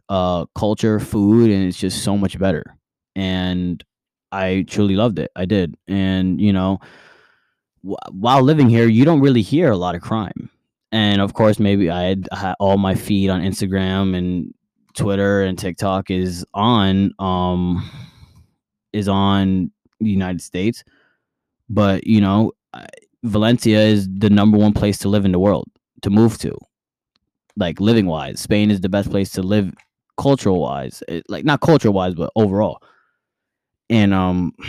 uh, 0.09 0.45
culture, 0.55 0.99
food, 0.99 1.51
and 1.51 1.65
it's 1.67 1.77
just 1.77 2.03
so 2.03 2.17
much 2.17 2.39
better. 2.39 2.77
And 3.15 3.83
I 4.31 4.65
truly 4.67 4.95
loved 4.95 5.19
it. 5.19 5.31
I 5.35 5.45
did, 5.45 5.75
and 5.87 6.39
you 6.41 6.53
know, 6.53 6.79
wh- 7.87 8.11
while 8.11 8.41
living 8.41 8.69
here, 8.69 8.87
you 8.87 9.05
don't 9.05 9.21
really 9.21 9.41
hear 9.41 9.71
a 9.71 9.77
lot 9.77 9.95
of 9.95 10.01
crime. 10.01 10.49
And 10.91 11.21
of 11.21 11.33
course, 11.33 11.59
maybe 11.59 11.89
I 11.89 12.03
had, 12.03 12.27
had 12.31 12.55
all 12.59 12.77
my 12.77 12.95
feed 12.95 13.29
on 13.29 13.41
Instagram 13.41 14.15
and 14.15 14.53
Twitter 14.95 15.43
and 15.43 15.57
TikTok 15.59 16.09
is 16.09 16.45
on 16.53 17.11
um 17.19 17.87
is 18.93 19.07
on 19.07 19.71
the 19.99 20.09
United 20.09 20.41
States, 20.41 20.83
but 21.69 22.05
you 22.07 22.21
know, 22.21 22.53
I- 22.73 22.87
Valencia 23.23 23.79
is 23.81 24.07
the 24.11 24.29
number 24.29 24.57
one 24.57 24.73
place 24.73 24.97
to 24.99 25.09
live 25.09 25.25
in 25.25 25.31
the 25.31 25.39
world 25.39 25.69
to 26.03 26.09
move 26.09 26.37
to. 26.39 26.57
Like 27.55 27.79
living 27.79 28.05
wise, 28.05 28.39
Spain 28.39 28.69
is 28.69 28.81
the 28.81 28.89
best 28.89 29.09
place 29.09 29.31
to 29.31 29.41
live 29.41 29.73
cultural 30.17 30.59
wise. 30.59 31.03
It, 31.07 31.25
like 31.29 31.45
not 31.45 31.61
cultural 31.61 31.93
wise, 31.93 32.15
but 32.15 32.31
overall. 32.35 32.81
And 33.89 34.13
um 34.13 34.53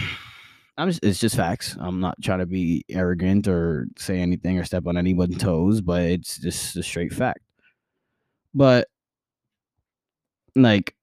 I'm 0.79 0.89
just, 0.89 1.05
it's 1.05 1.19
just 1.19 1.35
facts. 1.35 1.77
I'm 1.81 1.99
not 1.99 2.23
trying 2.23 2.39
to 2.39 2.47
be 2.47 2.85
arrogant 2.89 3.49
or 3.49 3.89
say 3.97 4.21
anything 4.21 4.61
or 4.61 4.65
step 4.65 4.87
on 4.87 4.97
anyone's 4.97 5.37
toes, 5.39 5.81
but 5.81 6.03
it's 6.03 6.39
just 6.39 6.77
a 6.77 6.85
straight 6.85 7.13
fact. 7.13 7.41
But 8.55 8.87
like 10.55 10.95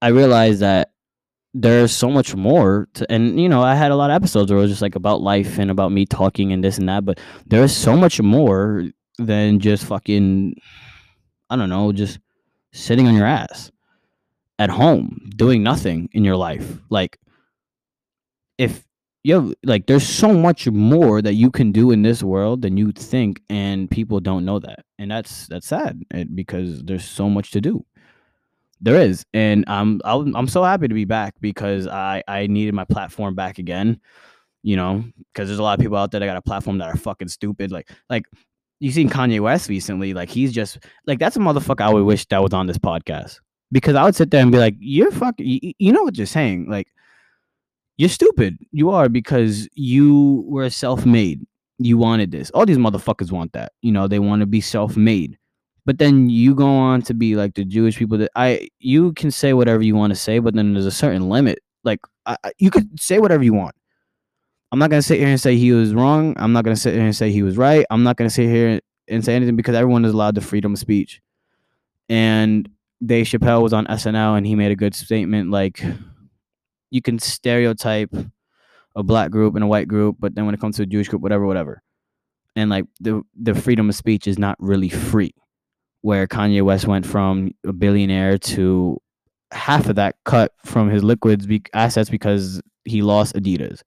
I 0.00 0.08
realized 0.08 0.60
that 0.60 0.92
there's 1.54 1.92
so 1.92 2.10
much 2.10 2.34
more 2.34 2.88
to 2.94 3.10
and 3.10 3.40
you 3.40 3.48
know, 3.48 3.62
I 3.62 3.74
had 3.74 3.92
a 3.92 3.96
lot 3.96 4.10
of 4.10 4.16
episodes 4.16 4.50
where 4.50 4.58
it 4.58 4.62
was 4.62 4.70
just 4.70 4.82
like 4.82 4.96
about 4.96 5.20
life 5.22 5.58
and 5.58 5.70
about 5.70 5.92
me 5.92 6.04
talking 6.06 6.52
and 6.52 6.62
this 6.62 6.78
and 6.78 6.88
that, 6.88 7.04
but 7.04 7.20
there's 7.46 7.72
so 7.74 7.96
much 7.96 8.20
more 8.20 8.84
than 9.18 9.60
just 9.60 9.84
fucking 9.86 10.54
I 11.50 11.56
don't 11.56 11.68
know, 11.68 11.92
just 11.92 12.18
sitting 12.74 13.06
on 13.06 13.14
your 13.14 13.26
ass 13.26 13.70
at 14.58 14.68
home 14.68 15.30
doing 15.36 15.62
nothing 15.62 16.08
in 16.12 16.24
your 16.24 16.36
life. 16.36 16.78
Like 16.90 17.18
if 18.58 18.84
you 19.22 19.34
have, 19.34 19.54
like 19.64 19.86
there's 19.86 20.06
so 20.06 20.34
much 20.34 20.68
more 20.68 21.22
that 21.22 21.34
you 21.34 21.50
can 21.50 21.72
do 21.72 21.92
in 21.92 22.02
this 22.02 22.22
world 22.22 22.62
than 22.62 22.76
you 22.76 22.92
think 22.92 23.40
and 23.48 23.90
people 23.90 24.20
don't 24.20 24.44
know 24.44 24.58
that. 24.58 24.84
And 24.98 25.10
that's 25.10 25.46
that's 25.46 25.66
sad 25.66 26.02
eh, 26.12 26.24
because 26.34 26.82
there's 26.84 27.04
so 27.04 27.30
much 27.30 27.52
to 27.52 27.60
do. 27.60 27.84
There 28.80 29.00
is, 29.00 29.24
and 29.32 29.64
I'm 29.66 30.00
I'm 30.04 30.36
I'm 30.36 30.48
so 30.48 30.62
happy 30.62 30.88
to 30.88 30.94
be 30.94 31.06
back 31.06 31.34
because 31.40 31.86
I 31.86 32.22
I 32.28 32.48
needed 32.48 32.74
my 32.74 32.84
platform 32.84 33.34
back 33.34 33.58
again. 33.58 34.00
You 34.62 34.76
know, 34.76 35.04
because 35.32 35.48
there's 35.48 35.58
a 35.58 35.62
lot 35.62 35.78
of 35.78 35.82
people 35.82 35.96
out 35.96 36.10
there 36.10 36.20
that 36.20 36.26
got 36.26 36.36
a 36.36 36.42
platform 36.42 36.78
that 36.78 36.88
are 36.88 36.96
fucking 36.96 37.28
stupid. 37.28 37.70
Like 37.70 37.88
like 38.10 38.26
you 38.80 38.90
seen 38.92 39.08
Kanye 39.08 39.40
West 39.40 39.68
recently. 39.68 40.14
Like 40.14 40.28
he's 40.28 40.52
just 40.52 40.78
like 41.06 41.18
that's 41.18 41.36
a 41.36 41.40
motherfucker. 41.40 41.80
I 41.82 41.92
would 41.92 42.04
wish 42.04 42.26
that 42.26 42.42
was 42.42 42.52
on 42.52 42.66
this 42.66 42.78
podcast 42.78 43.38
because 43.72 43.94
I 43.94 44.04
would 44.04 44.14
sit 44.14 44.30
there 44.30 44.42
and 44.42 44.52
be 44.52 44.58
like, 44.58 44.74
"You're 44.78 45.10
fucking. 45.10 45.46
You, 45.46 45.72
you 45.78 45.92
know 45.92 46.02
what 46.02 46.16
you're 46.16 46.26
saying? 46.26 46.68
Like 46.68 46.88
you're 47.96 48.08
stupid. 48.08 48.58
You 48.72 48.90
are 48.90 49.08
because 49.08 49.68
you 49.74 50.44
were 50.46 50.68
self-made. 50.70 51.46
You 51.78 51.98
wanted 51.98 52.30
this. 52.30 52.50
All 52.50 52.66
these 52.66 52.78
motherfuckers 52.78 53.32
want 53.32 53.52
that. 53.52 53.72
You 53.82 53.92
know, 53.92 54.08
they 54.08 54.18
want 54.18 54.40
to 54.40 54.46
be 54.46 54.60
self-made." 54.60 55.38
But 55.86 55.98
then 55.98 56.30
you 56.30 56.54
go 56.54 56.66
on 56.66 57.02
to 57.02 57.14
be 57.14 57.36
like 57.36 57.54
the 57.54 57.64
Jewish 57.64 57.98
people 57.98 58.16
that 58.18 58.30
I 58.34 58.68
you 58.78 59.12
can 59.12 59.30
say 59.30 59.52
whatever 59.52 59.82
you 59.82 59.94
want 59.94 60.12
to 60.12 60.18
say, 60.18 60.38
but 60.38 60.54
then 60.54 60.72
there's 60.72 60.86
a 60.86 60.90
certain 60.90 61.28
limit. 61.28 61.58
Like 61.84 62.00
I, 62.26 62.36
you 62.58 62.70
could 62.70 62.98
say 62.98 63.18
whatever 63.18 63.44
you 63.44 63.52
want. 63.52 63.74
I'm 64.74 64.80
not 64.80 64.90
gonna 64.90 65.02
sit 65.02 65.20
here 65.20 65.28
and 65.28 65.40
say 65.40 65.56
he 65.56 65.70
was 65.70 65.94
wrong. 65.94 66.34
I'm 66.36 66.52
not 66.52 66.64
gonna 66.64 66.74
sit 66.74 66.94
here 66.94 67.04
and 67.04 67.14
say 67.14 67.30
he 67.30 67.44
was 67.44 67.56
right. 67.56 67.86
I'm 67.90 68.02
not 68.02 68.16
gonna 68.16 68.28
sit 68.28 68.48
here 68.48 68.80
and 69.06 69.24
say 69.24 69.36
anything 69.36 69.54
because 69.54 69.76
everyone 69.76 70.04
is 70.04 70.12
allowed 70.12 70.34
the 70.34 70.40
freedom 70.40 70.72
of 70.72 70.80
speech. 70.80 71.22
And 72.08 72.68
Dave 73.06 73.26
Chappelle 73.26 73.62
was 73.62 73.72
on 73.72 73.86
SNL 73.86 74.36
and 74.36 74.44
he 74.44 74.56
made 74.56 74.72
a 74.72 74.74
good 74.74 74.96
statement 74.96 75.52
like 75.52 75.80
you 76.90 77.00
can 77.00 77.20
stereotype 77.20 78.12
a 78.96 79.04
black 79.04 79.30
group 79.30 79.54
and 79.54 79.62
a 79.62 79.68
white 79.68 79.86
group, 79.86 80.16
but 80.18 80.34
then 80.34 80.44
when 80.44 80.56
it 80.56 80.60
comes 80.60 80.74
to 80.78 80.82
a 80.82 80.86
Jewish 80.86 81.06
group, 81.06 81.22
whatever, 81.22 81.46
whatever. 81.46 81.80
And 82.56 82.68
like 82.68 82.86
the 82.98 83.22
the 83.40 83.54
freedom 83.54 83.88
of 83.88 83.94
speech 83.94 84.26
is 84.26 84.40
not 84.40 84.56
really 84.58 84.88
free. 84.88 85.36
Where 86.00 86.26
Kanye 86.26 86.62
West 86.62 86.88
went 86.88 87.06
from 87.06 87.52
a 87.64 87.72
billionaire 87.72 88.38
to 88.38 89.00
half 89.52 89.88
of 89.88 89.94
that 89.94 90.16
cut 90.24 90.50
from 90.64 90.90
his 90.90 91.04
liquids 91.04 91.46
be- 91.46 91.62
assets 91.74 92.10
because 92.10 92.60
he 92.84 93.02
lost 93.02 93.36
Adidas. 93.36 93.82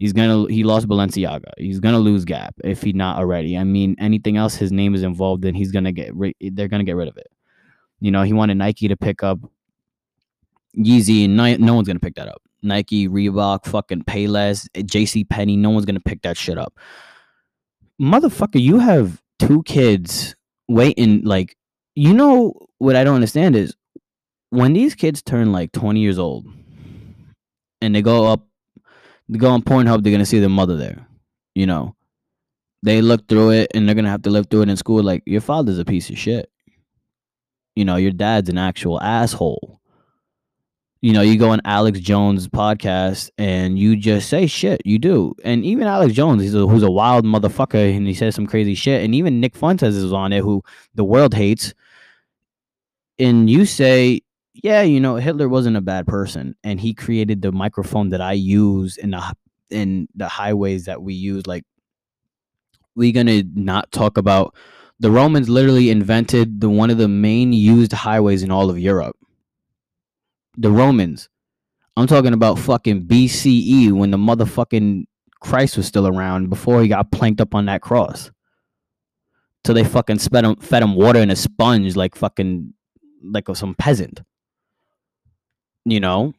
He's 0.00 0.14
gonna 0.14 0.46
he 0.50 0.64
lost 0.64 0.88
Balenciaga. 0.88 1.52
He's 1.58 1.78
gonna 1.78 1.98
lose 1.98 2.24
Gap 2.24 2.54
if 2.64 2.82
he 2.82 2.94
not 2.94 3.18
already. 3.18 3.58
I 3.58 3.64
mean, 3.64 3.96
anything 3.98 4.38
else 4.38 4.54
his 4.54 4.72
name 4.72 4.94
is 4.94 5.02
involved 5.02 5.44
in, 5.44 5.54
he's 5.54 5.70
gonna 5.70 5.92
get 5.92 6.16
ri- 6.16 6.34
they're 6.40 6.68
gonna 6.68 6.84
get 6.84 6.96
rid 6.96 7.06
of 7.06 7.18
it. 7.18 7.26
You 8.00 8.10
know, 8.10 8.22
he 8.22 8.32
wanted 8.32 8.54
Nike 8.54 8.88
to 8.88 8.96
pick 8.96 9.22
up 9.22 9.38
Yeezy, 10.74 11.26
and 11.26 11.36
no, 11.36 11.54
no 11.56 11.74
one's 11.74 11.86
gonna 11.86 12.00
pick 12.00 12.14
that 12.14 12.28
up. 12.28 12.40
Nike, 12.62 13.08
Reebok, 13.08 13.66
fucking 13.66 14.04
Payless, 14.04 14.66
J.C. 14.86 15.24
Penney, 15.24 15.58
no 15.58 15.68
one's 15.68 15.84
gonna 15.84 16.00
pick 16.00 16.22
that 16.22 16.38
shit 16.38 16.56
up. 16.56 16.72
Motherfucker, 18.00 18.60
you 18.60 18.78
have 18.78 19.20
two 19.38 19.62
kids 19.64 20.34
waiting. 20.66 21.22
Like, 21.24 21.58
you 21.94 22.14
know 22.14 22.54
what 22.78 22.96
I 22.96 23.04
don't 23.04 23.16
understand 23.16 23.54
is 23.54 23.76
when 24.48 24.72
these 24.72 24.94
kids 24.94 25.20
turn 25.20 25.52
like 25.52 25.72
twenty 25.72 26.00
years 26.00 26.18
old, 26.18 26.46
and 27.82 27.94
they 27.94 28.00
go 28.00 28.24
up 28.24 28.46
go 29.36 29.50
on 29.50 29.62
Pornhub, 29.62 30.02
they're 30.02 30.12
gonna 30.12 30.26
see 30.26 30.38
their 30.38 30.48
mother 30.48 30.76
there. 30.76 31.06
You 31.54 31.66
know, 31.66 31.96
they 32.82 33.02
look 33.02 33.28
through 33.28 33.50
it 33.50 33.70
and 33.74 33.86
they're 33.86 33.94
gonna 33.94 34.10
have 34.10 34.22
to 34.22 34.30
live 34.30 34.46
through 34.46 34.62
it 34.62 34.68
in 34.68 34.76
school. 34.76 35.02
Like 35.02 35.22
your 35.26 35.40
father's 35.40 35.78
a 35.78 35.84
piece 35.84 36.10
of 36.10 36.18
shit. 36.18 36.50
You 37.76 37.84
know, 37.84 37.96
your 37.96 38.12
dad's 38.12 38.48
an 38.48 38.58
actual 38.58 39.00
asshole. 39.00 39.80
You 41.02 41.14
know, 41.14 41.22
you 41.22 41.38
go 41.38 41.50
on 41.50 41.62
Alex 41.64 41.98
Jones' 41.98 42.46
podcast 42.46 43.30
and 43.38 43.78
you 43.78 43.96
just 43.96 44.28
say 44.28 44.46
shit. 44.46 44.82
You 44.84 44.98
do, 44.98 45.34
and 45.44 45.64
even 45.64 45.86
Alex 45.86 46.12
Jones, 46.12 46.42
he's 46.42 46.54
a, 46.54 46.66
who's 46.66 46.82
a 46.82 46.90
wild 46.90 47.24
motherfucker, 47.24 47.96
and 47.96 48.06
he 48.06 48.12
says 48.12 48.34
some 48.34 48.46
crazy 48.46 48.74
shit. 48.74 49.02
And 49.02 49.14
even 49.14 49.40
Nick 49.40 49.56
Fuentes 49.56 49.94
is 49.94 50.12
on 50.12 50.34
it, 50.34 50.42
who 50.42 50.62
the 50.94 51.04
world 51.04 51.32
hates. 51.32 51.72
And 53.18 53.48
you 53.48 53.64
say, 53.64 54.20
yeah, 54.54 54.82
you 54.82 55.00
know, 55.00 55.16
Hitler 55.16 55.48
wasn't 55.48 55.76
a 55.76 55.80
bad 55.80 56.06
person, 56.06 56.56
and 56.64 56.80
he 56.80 56.92
created 56.92 57.42
the 57.42 57.52
microphone 57.52 58.08
that 58.10 58.20
I 58.20 58.32
use 58.32 58.96
in 58.96 59.10
the 59.10 59.34
in 59.70 60.08
the 60.14 60.28
highways 60.28 60.86
that 60.86 61.02
we 61.02 61.14
use. 61.14 61.46
Like, 61.46 61.64
we 62.96 63.12
gonna 63.12 63.44
not 63.54 63.92
talk 63.92 64.18
about 64.18 64.54
the 64.98 65.10
Romans 65.10 65.48
literally 65.48 65.90
invented 65.90 66.60
the 66.60 66.68
one 66.68 66.90
of 66.90 66.98
the 66.98 67.08
main 67.08 67.52
used 67.52 67.92
highways 67.92 68.42
in 68.42 68.50
all 68.50 68.70
of 68.70 68.78
Europe. 68.78 69.16
The 70.56 70.70
Romans. 70.70 71.28
I'm 71.96 72.06
talking 72.06 72.32
about 72.32 72.58
fucking 72.58 73.06
BCE 73.06 73.92
when 73.92 74.10
the 74.10 74.16
motherfucking 74.16 75.04
Christ 75.40 75.76
was 75.76 75.86
still 75.86 76.06
around 76.06 76.50
before 76.50 76.82
he 76.82 76.88
got 76.88 77.12
planked 77.12 77.40
up 77.40 77.54
on 77.54 77.66
that 77.66 77.82
cross. 77.82 78.30
Till 79.64 79.74
they 79.74 79.84
fucking 79.84 80.18
fed 80.18 80.44
him, 80.44 80.56
fed 80.56 80.82
him 80.82 80.94
water 80.94 81.20
in 81.20 81.30
a 81.30 81.36
sponge 81.36 81.94
like 81.94 82.14
fucking 82.14 82.72
like 83.22 83.44
some 83.54 83.74
peasant 83.74 84.22
you 85.84 86.00
know 86.00 86.32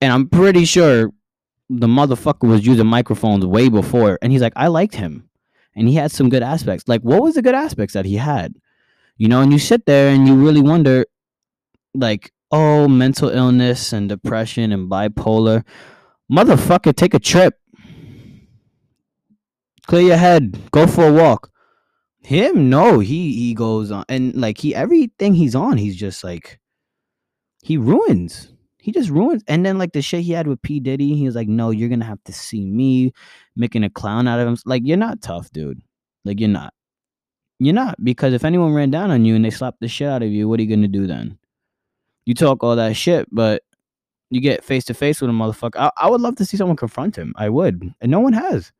and 0.00 0.12
i'm 0.12 0.28
pretty 0.28 0.64
sure 0.64 1.10
the 1.68 1.86
motherfucker 1.86 2.48
was 2.48 2.66
using 2.66 2.86
microphones 2.86 3.46
way 3.46 3.68
before 3.68 4.18
and 4.22 4.32
he's 4.32 4.42
like 4.42 4.52
i 4.56 4.66
liked 4.66 4.94
him 4.94 5.28
and 5.76 5.88
he 5.88 5.94
had 5.94 6.10
some 6.10 6.28
good 6.28 6.42
aspects 6.42 6.84
like 6.88 7.00
what 7.02 7.22
was 7.22 7.34
the 7.34 7.42
good 7.42 7.54
aspects 7.54 7.94
that 7.94 8.04
he 8.04 8.16
had 8.16 8.54
you 9.16 9.28
know 9.28 9.40
and 9.40 9.52
you 9.52 9.58
sit 9.58 9.86
there 9.86 10.12
and 10.12 10.26
you 10.26 10.34
really 10.34 10.62
wonder 10.62 11.04
like 11.94 12.32
oh 12.50 12.88
mental 12.88 13.28
illness 13.28 13.92
and 13.92 14.08
depression 14.08 14.72
and 14.72 14.90
bipolar. 14.90 15.64
Motherfucker, 16.30 16.94
take 16.94 17.14
a 17.14 17.18
trip. 17.18 17.58
Clear 19.86 20.02
your 20.02 20.16
head. 20.16 20.70
Go 20.70 20.86
for 20.86 21.08
a 21.08 21.12
walk. 21.12 21.50
Him, 22.22 22.68
no, 22.68 23.00
he 23.00 23.32
he 23.32 23.54
goes 23.54 23.90
on 23.90 24.04
and 24.08 24.34
like 24.34 24.58
he 24.58 24.74
everything 24.74 25.34
he's 25.34 25.54
on, 25.54 25.78
he's 25.78 25.96
just 25.96 26.22
like 26.22 26.60
he 27.62 27.76
ruins. 27.76 28.52
He 28.82 28.92
just 28.92 29.10
ruins. 29.10 29.42
And 29.46 29.64
then 29.64 29.78
like 29.78 29.92
the 29.92 30.02
shit 30.02 30.22
he 30.22 30.32
had 30.32 30.46
with 30.46 30.62
P 30.62 30.80
Diddy, 30.80 31.14
he 31.14 31.26
was 31.26 31.34
like, 31.34 31.48
"No, 31.48 31.70
you're 31.70 31.88
gonna 31.88 32.04
have 32.04 32.22
to 32.24 32.32
see 32.32 32.66
me 32.66 33.12
making 33.56 33.84
a 33.84 33.90
clown 33.90 34.26
out 34.26 34.40
of 34.40 34.48
him." 34.48 34.56
Like 34.64 34.82
you're 34.84 34.96
not 34.96 35.22
tough, 35.22 35.50
dude. 35.52 35.82
Like 36.24 36.40
you're 36.40 36.48
not. 36.48 36.72
You're 37.58 37.74
not 37.74 38.02
because 38.02 38.32
if 38.32 38.44
anyone 38.44 38.72
ran 38.72 38.90
down 38.90 39.10
on 39.10 39.24
you 39.24 39.36
and 39.36 39.44
they 39.44 39.50
slapped 39.50 39.80
the 39.80 39.88
shit 39.88 40.08
out 40.08 40.22
of 40.22 40.30
you, 40.30 40.48
what 40.48 40.58
are 40.58 40.62
you 40.62 40.74
gonna 40.74 40.88
do 40.88 41.06
then? 41.06 41.38
You 42.26 42.34
talk 42.34 42.62
all 42.64 42.76
that 42.76 42.96
shit, 42.96 43.28
but 43.30 43.62
you 44.30 44.40
get 44.40 44.64
face 44.64 44.84
to 44.86 44.94
face 44.94 45.20
with 45.20 45.30
a 45.30 45.32
motherfucker. 45.32 45.76
I, 45.76 45.90
I 45.96 46.08
would 46.10 46.20
love 46.20 46.36
to 46.36 46.44
see 46.44 46.56
someone 46.56 46.76
confront 46.76 47.16
him. 47.16 47.34
I 47.36 47.48
would, 47.48 47.94
and 48.00 48.10
no 48.10 48.20
one 48.20 48.32
has. 48.32 48.72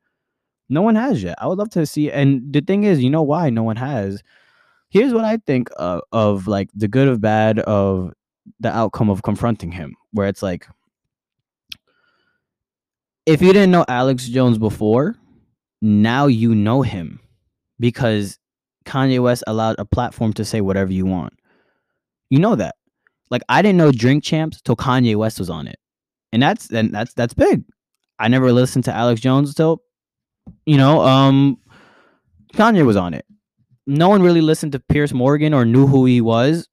No 0.69 0.81
one 0.81 0.95
has 0.95 1.21
yet. 1.21 1.35
I 1.39 1.47
would 1.47 1.57
love 1.57 1.69
to 1.71 1.85
see. 1.85 2.09
And 2.09 2.53
the 2.53 2.61
thing 2.61 2.85
is, 2.85 3.03
you 3.03 3.09
know 3.09 3.21
why 3.21 3.49
no 3.49 3.61
one 3.61 3.75
has? 3.75 4.23
Here's 4.89 5.13
what 5.13 5.25
I 5.25 5.37
think 5.37 5.69
of, 5.75 6.01
of 6.13 6.47
like 6.47 6.69
the 6.73 6.87
good 6.87 7.09
of 7.09 7.19
bad 7.19 7.59
of 7.59 8.13
the 8.59 8.75
outcome 8.75 9.09
of 9.09 9.23
confronting 9.23 9.71
him, 9.71 9.95
where 10.11 10.27
it's 10.27 10.43
like, 10.43 10.67
if 13.25 13.41
you 13.41 13.53
didn't 13.53 13.71
know 13.71 13.85
Alex 13.87 14.27
Jones 14.27 14.57
before, 14.57 15.15
now 15.81 16.27
you 16.27 16.55
know 16.55 16.81
him 16.81 17.19
because 17.79 18.37
Kanye 18.85 19.21
West 19.21 19.43
allowed 19.47 19.75
a 19.79 19.85
platform 19.85 20.33
to 20.33 20.45
say 20.45 20.61
whatever 20.61 20.91
you 20.91 21.05
want. 21.05 21.33
You 22.29 22.39
know 22.39 22.55
that. 22.55 22.75
Like 23.29 23.41
I 23.49 23.61
didn't 23.61 23.77
know 23.77 23.91
Drink 23.91 24.23
Champs 24.23 24.61
till 24.61 24.75
Kanye 24.75 25.15
West 25.15 25.39
was 25.39 25.49
on 25.49 25.67
it. 25.67 25.79
And 26.31 26.41
that's 26.41 26.69
and 26.71 26.93
that's 26.93 27.13
that's 27.13 27.33
big. 27.33 27.63
I 28.19 28.27
never 28.27 28.51
listened 28.51 28.85
to 28.85 28.95
Alex 28.95 29.21
Jones 29.21 29.53
till 29.53 29.81
you 30.65 30.77
know, 30.77 31.01
um 31.01 31.57
Kanye 32.53 32.85
was 32.85 32.97
on 32.97 33.13
it. 33.13 33.25
No 33.87 34.09
one 34.09 34.21
really 34.21 34.41
listened 34.41 34.73
to 34.73 34.79
Pierce 34.79 35.13
Morgan 35.13 35.53
or 35.53 35.65
knew 35.65 35.87
who 35.87 36.05
he 36.05 36.21
was 36.21 36.67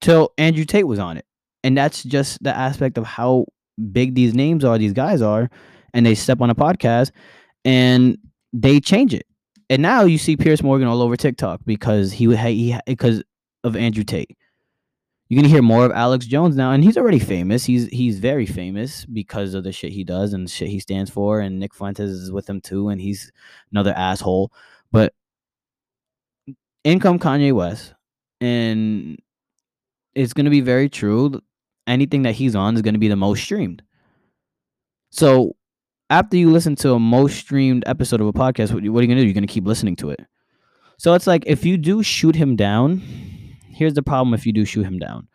till 0.00 0.32
Andrew 0.38 0.64
Tate 0.64 0.86
was 0.86 0.98
on 0.98 1.16
it. 1.16 1.24
And 1.64 1.76
that's 1.76 2.02
just 2.02 2.42
the 2.42 2.56
aspect 2.56 2.98
of 2.98 3.04
how 3.04 3.46
big 3.92 4.14
these 4.14 4.34
names 4.34 4.64
are, 4.64 4.78
these 4.78 4.92
guys 4.92 5.22
are, 5.22 5.50
and 5.92 6.04
they 6.06 6.14
step 6.14 6.40
on 6.40 6.50
a 6.50 6.54
podcast 6.54 7.10
and 7.64 8.18
they 8.52 8.80
change 8.80 9.14
it. 9.14 9.26
And 9.70 9.82
now 9.82 10.04
you 10.04 10.18
see 10.18 10.36
Pierce 10.36 10.62
Morgan 10.62 10.88
all 10.88 11.02
over 11.02 11.16
TikTok 11.16 11.60
because 11.66 12.12
he 12.12 12.26
would 12.26 12.38
he 12.38 12.76
because 12.86 13.22
of 13.64 13.76
Andrew 13.76 14.04
Tate. 14.04 14.36
You're 15.28 15.42
gonna 15.42 15.52
hear 15.52 15.60
more 15.60 15.84
of 15.84 15.92
Alex 15.92 16.24
Jones 16.24 16.56
now, 16.56 16.72
and 16.72 16.82
he's 16.82 16.96
already 16.96 17.18
famous. 17.18 17.66
He's 17.66 17.86
he's 17.88 18.18
very 18.18 18.46
famous 18.46 19.04
because 19.04 19.52
of 19.52 19.64
the 19.64 19.72
shit 19.72 19.92
he 19.92 20.04
does 20.04 20.32
and 20.32 20.46
the 20.46 20.50
shit 20.50 20.68
he 20.68 20.80
stands 20.80 21.10
for. 21.10 21.40
And 21.40 21.58
Nick 21.58 21.74
Fuentes 21.74 22.08
is 22.08 22.32
with 22.32 22.48
him 22.48 22.62
too, 22.62 22.88
and 22.88 22.98
he's 22.98 23.30
another 23.70 23.92
asshole. 23.94 24.52
But 24.90 25.12
in 26.84 26.98
come 26.98 27.18
Kanye 27.18 27.52
West, 27.52 27.92
and 28.40 29.18
it's 30.14 30.32
gonna 30.32 30.50
be 30.50 30.60
very 30.60 30.88
true. 30.88 31.40
Anything 31.86 32.22
that 32.22 32.34
he's 32.34 32.54
on 32.54 32.74
is 32.74 32.82
gonna 32.82 32.98
be 32.98 33.08
the 33.08 33.16
most 33.16 33.42
streamed. 33.42 33.82
So 35.10 35.56
after 36.10 36.36
you 36.36 36.50
listen 36.50 36.74
to 36.76 36.94
a 36.94 36.98
most 36.98 37.36
streamed 37.38 37.84
episode 37.86 38.20
of 38.20 38.26
a 38.26 38.32
podcast, 38.32 38.72
what, 38.72 38.82
are 38.82 38.84
you 38.84 38.92
gonna 38.92 39.20
do? 39.20 39.24
You're 39.24 39.34
gonna 39.34 39.46
keep 39.46 39.66
listening 39.66 39.96
to 39.96 40.10
it. 40.10 40.20
So 40.98 41.14
it's 41.14 41.26
like 41.26 41.44
if 41.46 41.64
you 41.64 41.76
do 41.76 42.02
shoot 42.02 42.34
him 42.34 42.56
down, 42.56 43.02
here's 43.70 43.94
the 43.94 44.02
problem 44.02 44.34
if 44.34 44.46
you 44.46 44.52
do 44.52 44.64
shoot 44.64 44.84
him 44.84 44.98
down. 44.98 45.28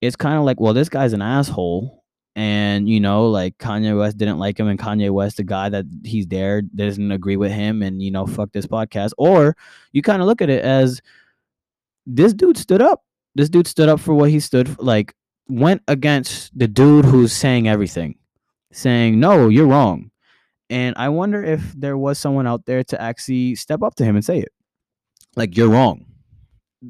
It's 0.00 0.16
kind 0.16 0.36
of 0.36 0.44
like, 0.44 0.60
well, 0.60 0.74
this 0.74 0.88
guy's 0.88 1.12
an 1.12 1.22
asshole. 1.22 2.02
And 2.34 2.88
you 2.88 2.98
know, 2.98 3.28
like 3.28 3.58
Kanye 3.58 3.98
West 3.98 4.16
didn't 4.16 4.38
like 4.38 4.58
him, 4.58 4.66
and 4.66 4.78
Kanye 4.78 5.10
West, 5.10 5.36
the 5.36 5.44
guy 5.44 5.68
that 5.68 5.84
he's 6.02 6.26
there, 6.26 6.62
doesn't 6.62 7.12
agree 7.12 7.36
with 7.36 7.52
him, 7.52 7.82
and 7.82 8.00
you 8.02 8.10
know, 8.10 8.26
fuck 8.26 8.52
this 8.52 8.66
podcast. 8.66 9.12
Or 9.18 9.54
you 9.92 10.00
kind 10.00 10.22
of 10.22 10.28
look 10.28 10.40
at 10.40 10.48
it 10.48 10.64
as 10.64 11.02
this 12.06 12.32
dude 12.32 12.56
stood 12.56 12.80
up. 12.80 13.04
This 13.34 13.48
dude 13.48 13.66
stood 13.66 13.88
up 13.88 14.00
for 14.00 14.14
what 14.14 14.30
he 14.30 14.40
stood 14.40 14.68
for, 14.68 14.82
like 14.82 15.14
went 15.48 15.82
against 15.88 16.56
the 16.58 16.68
dude 16.68 17.04
who's 17.04 17.32
saying 17.32 17.68
everything, 17.68 18.16
saying, 18.72 19.18
No, 19.18 19.48
you're 19.48 19.66
wrong. 19.66 20.10
And 20.70 20.94
I 20.96 21.08
wonder 21.08 21.42
if 21.44 21.72
there 21.72 21.98
was 21.98 22.18
someone 22.18 22.46
out 22.46 22.64
there 22.66 22.82
to 22.84 23.00
actually 23.00 23.54
step 23.56 23.82
up 23.82 23.94
to 23.96 24.04
him 24.04 24.16
and 24.16 24.24
say 24.24 24.38
it. 24.38 24.52
Like, 25.36 25.56
you're 25.56 25.68
wrong 25.68 26.06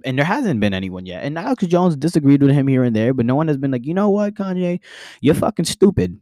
and 0.05 0.18
there 0.18 0.24
hasn't 0.24 0.61
been 0.61 0.74
anyone 0.74 1.07
yet. 1.07 1.24
And 1.24 1.38
Alex 1.38 1.66
Jones 1.66 1.96
disagreed 1.96 2.42
with 2.42 2.52
him 2.52 2.66
here 2.66 2.85
and 2.85 2.94
there, 2.94 3.12
but 3.12 3.26
no 3.26 3.35
one 3.35 3.48
has 3.48 3.59
been 3.59 3.70
like, 3.70 3.87
you 3.87 3.94
know 3.94 4.11
what, 4.11 4.35
Kanye, 4.35 4.81
you're 5.20 5.35
fucking 5.35 5.64
stupid. 5.66 6.18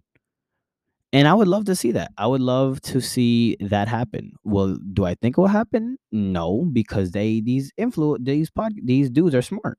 And 1.12 1.26
I 1.26 1.34
would 1.34 1.48
love 1.48 1.64
to 1.64 1.74
see 1.74 1.92
that. 1.92 2.12
I 2.16 2.26
would 2.26 2.40
love 2.40 2.80
to 2.82 3.00
see 3.00 3.56
that 3.60 3.88
happen. 3.88 4.32
Well, 4.44 4.78
do 4.92 5.04
I 5.04 5.14
think 5.16 5.36
it 5.36 5.40
will 5.40 5.48
happen? 5.48 5.98
No, 6.12 6.68
because 6.72 7.10
they 7.10 7.40
these 7.40 7.72
influ 7.78 8.24
these 8.24 8.48
pod 8.48 8.74
these 8.84 9.10
dudes 9.10 9.34
are 9.34 9.42
smart. 9.42 9.78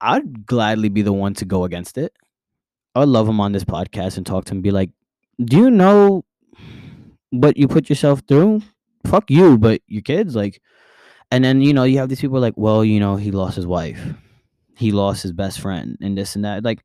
I'd 0.00 0.46
gladly 0.46 0.88
be 0.88 1.02
the 1.02 1.12
one 1.12 1.34
to 1.34 1.44
go 1.44 1.64
against 1.64 1.98
it. 1.98 2.12
I 2.94 3.00
would 3.00 3.08
love 3.08 3.28
him 3.28 3.40
on 3.40 3.52
this 3.52 3.64
podcast 3.64 4.16
and 4.16 4.24
talk 4.26 4.46
to 4.46 4.54
him, 4.54 4.62
be 4.62 4.70
like, 4.70 4.90
"Do 5.44 5.56
you 5.56 5.70
know 5.70 6.24
what 7.30 7.56
you 7.56 7.68
put 7.68 7.88
yourself 7.88 8.22
through? 8.26 8.62
Fuck 9.06 9.30
you, 9.30 9.58
but 9.58 9.82
your 9.86 10.02
kids, 10.02 10.34
like, 10.34 10.60
and 11.30 11.44
then, 11.44 11.60
you 11.60 11.72
know, 11.74 11.84
you 11.84 11.98
have 11.98 12.08
these 12.08 12.20
people 12.20 12.40
like, 12.40 12.54
well, 12.56 12.84
you 12.84 13.00
know, 13.00 13.16
he 13.16 13.30
lost 13.30 13.56
his 13.56 13.66
wife. 13.66 14.00
He 14.76 14.92
lost 14.92 15.22
his 15.22 15.32
best 15.32 15.60
friend 15.60 15.96
and 16.00 16.16
this 16.16 16.36
and 16.36 16.44
that. 16.44 16.64
Like 16.64 16.84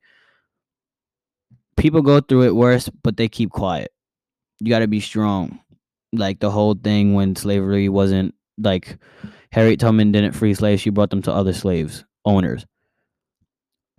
people 1.77 2.01
go 2.01 2.21
through 2.21 2.43
it 2.43 2.55
worse, 2.55 2.89
but 3.03 3.17
they 3.17 3.27
keep 3.27 3.51
quiet. 3.51 3.91
You 4.59 4.69
got 4.69 4.79
to 4.79 4.87
be 4.87 4.99
strong. 4.99 5.59
Like 6.13 6.39
the 6.39 6.51
whole 6.51 6.75
thing 6.75 7.13
when 7.13 7.35
slavery 7.35 7.89
wasn't 7.89 8.35
like 8.57 8.97
Harriet 9.51 9.79
Tubman 9.79 10.11
didn't 10.11 10.33
free 10.33 10.53
slaves, 10.53 10.81
she 10.81 10.89
brought 10.89 11.09
them 11.09 11.21
to 11.23 11.33
other 11.33 11.53
slaves, 11.53 12.05
owners. 12.25 12.65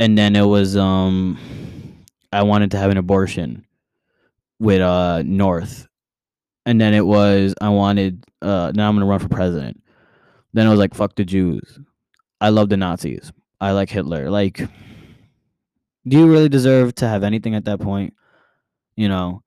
And 0.03 0.19
then 0.19 0.35
it 0.35 0.47
was 0.47 0.77
um 0.77 1.39
I 2.33 2.43
wanted 2.43 2.73
to 2.73 2.79
have 2.79 2.91
an 2.91 2.97
abortion 2.97 3.65
with 4.59 4.81
uh 4.81 5.23
North. 5.25 5.87
And 6.67 6.81
then 6.81 6.95
it 6.95 7.07
was 7.07 7.55
I 7.61 7.69
wanted 7.69 8.25
uh 8.41 8.73
now 8.75 8.89
I'm 8.89 8.99
to 8.99 9.05
run 9.05 9.21
for 9.21 9.29
president 9.29 9.83
then 10.53 10.67
it 10.67 10.71
was 10.71 10.79
like, 10.79 10.95
fuck 10.95 11.17
the 11.17 11.25
Jews. 11.25 11.79
I 12.41 12.51
love 12.51 12.69
the 12.69 12.77
Nazis. 12.77 13.33
I 13.61 13.73
like 13.73 13.89
Hitler. 13.89 14.31
Like, 14.31 14.59
do 16.07 16.19
you 16.19 16.31
really 16.31 16.49
deserve 16.49 16.95
to 16.97 17.09
have 17.09 17.23
anything 17.23 17.55
at 17.55 17.65
that 17.65 17.81
point? 17.81 18.15
You 18.97 19.09
know, 19.09 19.43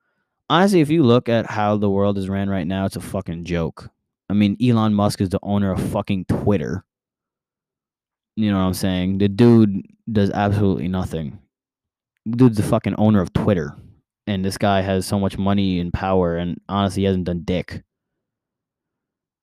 honestly, 0.49 0.81
if 0.81 0.89
you 0.89 1.03
look 1.03 1.29
at 1.29 1.45
how 1.45 1.77
the 1.77 1.89
world 1.89 2.17
is 2.17 2.29
ran 2.29 2.49
right 2.49 2.65
now, 2.65 2.85
it's 2.85 2.95
a 2.95 3.01
fucking 3.01 3.45
joke. 3.45 3.89
I 4.29 4.33
mean, 4.33 4.57
Elon 4.61 4.93
Musk 4.93 5.21
is 5.21 5.29
the 5.29 5.39
owner 5.43 5.71
of 5.71 5.91
fucking 5.91 6.25
Twitter. 6.25 6.83
You 8.35 8.51
know 8.51 8.57
what 8.57 8.65
I'm 8.65 8.73
saying? 8.73 9.19
The 9.19 9.27
dude 9.29 9.85
does 10.11 10.29
absolutely 10.31 10.87
nothing. 10.87 11.39
Dude's 12.29 12.57
the 12.57 12.63
fucking 12.63 12.95
owner 12.95 13.21
of 13.21 13.33
Twitter. 13.33 13.75
And 14.27 14.43
this 14.43 14.57
guy 14.57 14.81
has 14.81 15.05
so 15.05 15.19
much 15.19 15.37
money 15.37 15.79
and 15.79 15.93
power, 15.93 16.35
and 16.35 16.59
honestly, 16.67 17.03
he 17.03 17.05
hasn't 17.05 17.25
done 17.25 17.43
dick. 17.45 17.83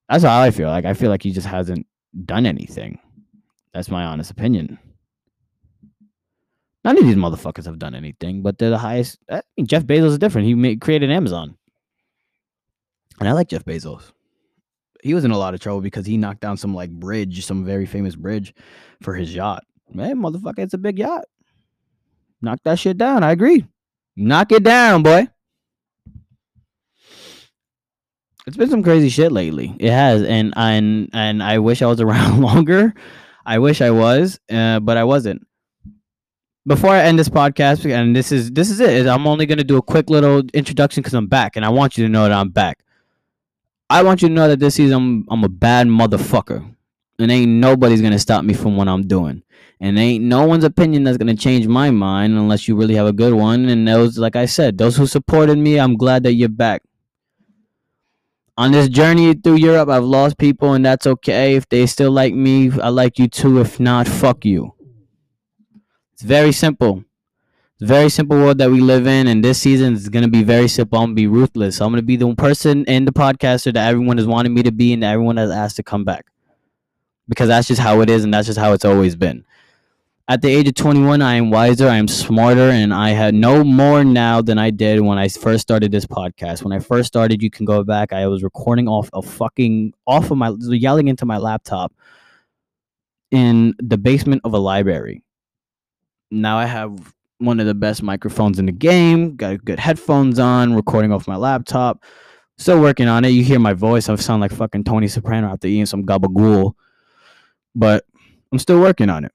That's 0.09 0.25
how 0.25 0.41
I 0.41 0.51
feel. 0.51 0.69
Like 0.69 0.85
I 0.85 0.95
feel 0.95 1.09
like 1.09 1.23
he 1.23 1.31
just 1.31 1.47
hasn't 1.47 1.87
done 2.25 2.47
anything. 2.47 2.99
That's 3.73 3.89
my 3.89 4.05
honest 4.05 4.31
opinion. 4.31 4.79
None 6.85 6.99
of 6.99 7.05
these 7.05 7.15
motherfuckers 7.15 7.65
have 7.65 7.79
done 7.79 7.95
anything, 7.95 8.43
but 8.43 8.59
they're 8.59 8.71
the 8.71 8.79
highest. 8.79 9.19
I 9.31 9.43
mean, 9.57 9.67
Jeff 9.67 9.85
Bezos 9.85 10.09
is 10.09 10.19
different. 10.19 10.49
He 10.49 10.55
made, 10.55 10.81
created 10.81 11.13
Amazon, 11.13 11.57
and 13.21 13.29
I 13.29 13.33
like 13.33 13.49
Jeff 13.49 13.65
Bezos. 13.65 14.11
He 15.03 15.15
was 15.15 15.25
in 15.25 15.33
a 15.33 15.39
lot 15.39 15.53
of 15.53 15.61
trouble 15.61 15.81
because 15.81 16.07
he 16.07 16.17
knocked 16.17 16.41
down 16.41 16.57
some 16.57 16.75
like 16.75 16.91
bridge, 16.91 17.45
some 17.45 17.65
very 17.65 17.87
famous 17.87 18.15
bridge, 18.15 18.55
for 19.03 19.15
his 19.15 19.35
yacht. 19.35 19.65
Man, 19.93 20.17
motherfucker, 20.17 20.61
it's 20.61 20.75
a 20.75 20.79
big 20.79 20.99
yacht. 20.99 21.25
Knock 22.41 22.61
that 22.65 22.79
shit 22.79 22.99
down. 22.99 23.25
I 23.25 23.33
agree. 23.33 23.67
Knock 24.17 24.53
it 24.53 24.63
down, 24.63 25.03
boy. 25.03 25.29
It's 28.47 28.57
been 28.57 28.71
some 28.71 28.83
crazy 28.83 29.09
shit 29.09 29.33
lately. 29.33 29.75
It 29.79 29.91
has, 29.91 30.23
and 30.23 30.53
and 30.57 31.09
and 31.13 31.43
I 31.43 31.59
wish 31.59 31.83
I 31.83 31.87
was 31.87 32.01
around 32.01 32.41
longer. 32.41 32.95
I 33.45 33.59
wish 33.59 33.81
I 33.81 33.91
was, 33.91 34.39
uh, 34.51 34.79
but 34.81 34.97
I 34.97 35.05
wasn't. 35.05 35.47
Before 36.65 36.91
I 36.91 37.01
end 37.01 37.19
this 37.19 37.29
podcast, 37.29 37.91
and 37.93 38.15
this 38.15 38.31
is 38.31 38.53
this 38.53 38.71
is 38.71 38.79
it. 38.79 39.09
I'm 39.09 39.27
only 39.27 39.47
gonna 39.47 39.65
do 39.65 39.79
a 39.79 39.83
quick 39.83 40.11
little 40.11 40.43
introduction 40.55 41.03
because 41.03 41.15
I'm 41.15 41.27
back, 41.27 41.57
and 41.57 41.65
I 41.65 41.71
want 41.71 41.99
you 41.99 42.05
to 42.05 42.09
know 42.09 42.23
that 42.23 42.33
I'm 42.33 42.51
back. 42.51 42.82
I 43.93 44.03
want 44.03 44.23
you 44.23 44.29
to 44.29 44.35
know 44.35 44.49
that 44.49 44.59
this 44.59 44.77
season 44.77 44.97
I'm, 44.97 45.27
I'm 45.29 45.45
a 45.45 45.49
bad 45.49 45.87
motherfucker, 45.87 46.75
and 47.19 47.31
ain't 47.31 47.53
nobody's 47.53 48.01
gonna 48.01 48.19
stop 48.19 48.45
me 48.45 48.55
from 48.55 48.77
what 48.77 48.89
I'm 48.89 49.07
doing, 49.07 49.43
and 49.81 49.99
ain't 49.99 50.25
no 50.25 50.47
one's 50.47 50.65
opinion 50.65 51.05
that's 51.05 51.19
gonna 51.19 51.37
change 51.37 51.67
my 51.67 51.91
mind 51.91 52.33
unless 52.33 52.67
you 52.67 52.75
really 52.75 52.95
have 52.95 53.07
a 53.07 53.13
good 53.13 53.35
one. 53.35 53.69
And 53.69 53.87
those, 53.87 54.19
like 54.19 54.35
I 54.35 54.47
said, 54.47 54.79
those 54.79 54.97
who 54.97 55.07
supported 55.07 55.59
me, 55.59 55.79
I'm 55.79 55.97
glad 55.97 56.23
that 56.23 56.33
you're 56.33 56.49
back 56.49 56.83
on 58.57 58.73
this 58.73 58.89
journey 58.89 59.35
through 59.35 59.57
Europe, 59.57 59.89
I've 59.89 60.05
lost 60.05 60.39
people, 60.39 60.75
and 60.75 60.85
that's 60.85 61.07
okay. 61.07 61.57
If 61.57 61.69
they 61.69 61.87
still 61.87 62.11
like 62.11 62.35
me, 62.35 62.71
I 62.81 62.89
like 62.89 63.19
you 63.19 63.29
too. 63.29 63.61
If 63.61 63.81
not, 63.81 64.07
fuck 64.07 64.45
you. 64.45 64.75
It's 66.13 66.23
very 66.23 66.53
simple. 66.53 67.05
Very 67.83 68.11
simple 68.11 68.37
world 68.37 68.59
that 68.59 68.71
we 68.71 68.81
live 68.81 69.09
in, 69.09 69.27
and 69.27 69.45
this 69.45 69.61
season 69.61 69.95
is 69.95 70.09
gonna 70.09 70.29
be 70.29 70.45
very 70.45 70.69
simple. 70.69 71.01
I'm 71.01 71.07
gonna 71.07 71.15
be 71.15 71.27
ruthless. 71.27 71.81
I'm 71.81 71.91
gonna 71.91 72.03
be 72.03 72.15
the 72.15 72.33
person 72.37 72.85
in 72.85 73.07
the 73.07 73.13
podcaster 73.13 73.75
that 73.75 73.89
everyone 73.89 74.19
has 74.19 74.27
wanted 74.29 74.51
me 74.51 74.63
to 74.63 74.71
be, 74.71 74.93
and 74.93 75.03
everyone 75.03 75.37
has 75.37 75.51
asked 75.51 75.75
to 75.77 75.83
come 75.83 76.05
back. 76.05 76.27
Because 77.29 77.49
that's 77.49 77.67
just 77.67 77.81
how 77.81 78.01
it 78.01 78.09
is, 78.09 78.23
and 78.23 78.33
that's 78.33 78.47
just 78.47 78.61
how 78.61 78.73
it's 78.73 78.85
always 78.85 79.17
been. 79.17 79.45
At 80.29 80.43
the 80.43 80.49
age 80.49 80.69
of 80.69 80.77
21, 80.77 81.23
I 81.23 81.35
am 81.35 81.51
wiser, 81.51 81.89
I 81.89 81.97
am 81.97 82.07
smarter, 82.07 82.71
and 82.71 82.95
I 82.95 83.11
had 83.11 83.35
no 83.35 83.65
more 83.65 84.05
now 84.05 84.41
than 84.41 84.59
I 84.59 84.71
did 84.71 85.01
when 85.01 85.19
I 85.19 85.27
first 85.27 85.63
started 85.63 85.91
this 85.91 86.07
podcast. 86.07 86.63
When 86.63 86.73
I 86.73 86.79
first 86.79 87.09
started, 87.09 87.43
you 87.43 87.51
can 87.51 87.67
go 87.67 87.83
back. 87.83 88.13
I 88.13 88.29
was 88.29 88.45
recording 88.45 88.87
off 88.87 89.11
a 89.13 89.23
fucking 89.23 89.93
off 90.07 90.31
of 90.31 90.39
my 90.39 90.55
yelling 90.69 91.09
into 91.09 91.27
my 91.27 91.39
laptop 91.39 91.93
in 93.33 93.75
the 93.81 93.99
basement 93.99 94.43
of 94.45 94.55
a 94.55 94.59
library. 94.59 95.25
Now 96.31 96.59
I 96.59 96.67
have 96.67 97.13
one 97.43 97.61
of 97.61 97.67
the 97.67 97.75
best 97.75 98.03
microphones 98.03 98.59
in 98.59 98.67
the 98.67 98.73
game, 98.73 99.37
got 99.37 99.65
good 99.65 99.79
headphones 99.79 100.39
on, 100.39 100.75
recording 100.75 101.13
off 101.13 101.29
my 101.29 101.37
laptop. 101.37 102.03
Still 102.59 102.81
working 102.81 103.09
on 103.09 103.25
it. 103.25 103.31
You 103.31 103.43
hear 103.43 103.59
my 103.59 103.73
voice, 103.73 104.09
I 104.09 104.15
sound 104.17 104.41
like 104.41 104.53
fucking 104.53 104.85
Tony 104.85 105.09
Soprano 105.09 105.49
after 105.49 105.67
eating 105.67 105.87
some 105.87 106.05
gabagool. 106.05 106.75
But 107.75 108.05
I'm 108.53 108.59
still 108.59 108.81
working 108.81 109.11
on 109.11 109.25
it. 109.25 109.33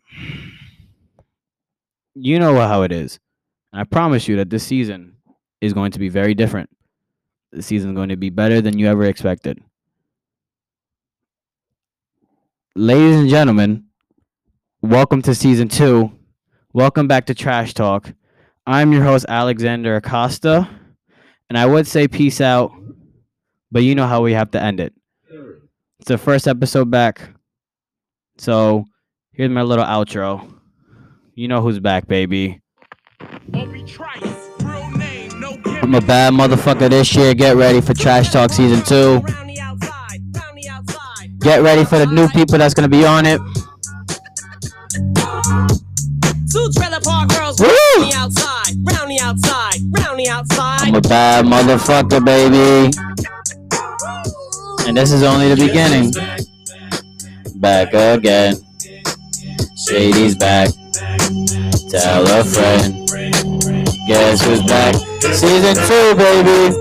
You 2.15 2.39
know 2.39 2.56
how 2.56 2.84
it 2.84 2.91
is. 2.91 3.20
And 3.74 3.82
I 3.82 3.84
promise 3.84 4.28
you 4.28 4.38
that 4.38 4.50
this 4.50 4.63
season 4.63 5.17
is 5.62 5.74
going 5.74 5.91
to 5.91 6.00
be 6.00 6.10
very 6.10 6.34
different. 6.34 6.70
The 7.52 7.62
season 7.62 7.91
is 7.91 7.96
going 7.96 8.10
to 8.10 8.17
be 8.17 8.30
better 8.30 8.62
than 8.62 8.78
you 8.78 8.88
ever 8.88 9.04
expected. 9.04 9.60
Ladies 12.76 13.17
and 13.17 13.30
gentlemen, 13.30 13.86
welcome 14.82 15.22
to 15.24 15.34
season 15.34 15.67
two. 15.67 16.16
Welcome 16.73 17.08
back 17.08 17.27
to 17.27 17.34
Trash 17.34 17.73
Talk. 17.73 18.13
I'm 18.65 18.91
your 18.91 19.01
host, 19.01 19.25
Alexander 19.30 19.95
Acosta. 19.95 20.69
And 21.49 21.58
I 21.58 21.65
would 21.65 21.88
say 21.88 22.10
peace 22.10 22.41
out, 22.41 22.73
but 23.71 23.84
you 23.84 23.95
know 23.95 24.06
how 24.06 24.21
we 24.21 24.34
have 24.34 24.51
to 24.51 24.62
end 24.62 24.82
it. 24.82 24.93
It's 25.99 26.10
the 26.10 26.17
first 26.17 26.45
episode 26.45 26.91
back. 26.91 27.21
So 28.38 28.84
here's 29.32 29.49
my 29.49 29.62
little 29.62 29.86
outro. 29.86 30.56
You 31.36 31.47
know 31.47 31.62
who's 31.62 31.80
back, 31.80 32.06
baby. 32.06 32.60
I'm 33.53 33.86
a 35.95 36.01
bad 36.01 36.34
motherfucker 36.34 36.89
this 36.89 37.15
year. 37.15 37.34
Get 37.34 37.56
ready 37.56 37.80
for 37.80 37.93
Trash 37.93 38.32
Talk 38.32 38.51
Season 38.51 38.84
2. 38.84 39.21
Get 41.39 41.62
ready 41.62 41.86
for 41.86 41.97
the 41.97 42.08
new 42.08 42.27
people 42.27 42.58
that's 42.58 42.73
going 42.73 42.91
to 42.91 42.95
be 42.95 43.06
on 43.06 43.25
it. 43.25 43.39
Two 46.51 46.69
trailer 46.75 46.99
park 47.01 47.29
girls 47.29 47.60
Woo! 47.60 47.67
round 47.67 48.12
the 48.12 48.15
outside, 48.15 48.73
round 48.89 49.12
the 49.12 49.19
outside, 49.21 49.79
round 49.97 50.19
the 50.19 50.29
outside. 50.29 50.81
I'm 50.88 50.95
a 50.95 51.01
bad 51.01 51.45
motherfucker, 51.45 52.23
baby. 52.23 52.91
And 54.88 54.95
this 54.95 55.12
is 55.12 55.23
only 55.23 55.53
the 55.53 55.57
beginning. 55.57 56.13
Back 57.60 57.93
again. 57.93 58.55
Shady's 59.75 60.36
back. 60.36 60.69
Tell 61.89 62.25
a 62.25 62.43
friend. 62.45 63.07
Guess 64.07 64.45
who's 64.45 64.63
back? 64.63 64.95
Season 65.21 65.75
two, 65.75 66.15
baby. 66.15 66.77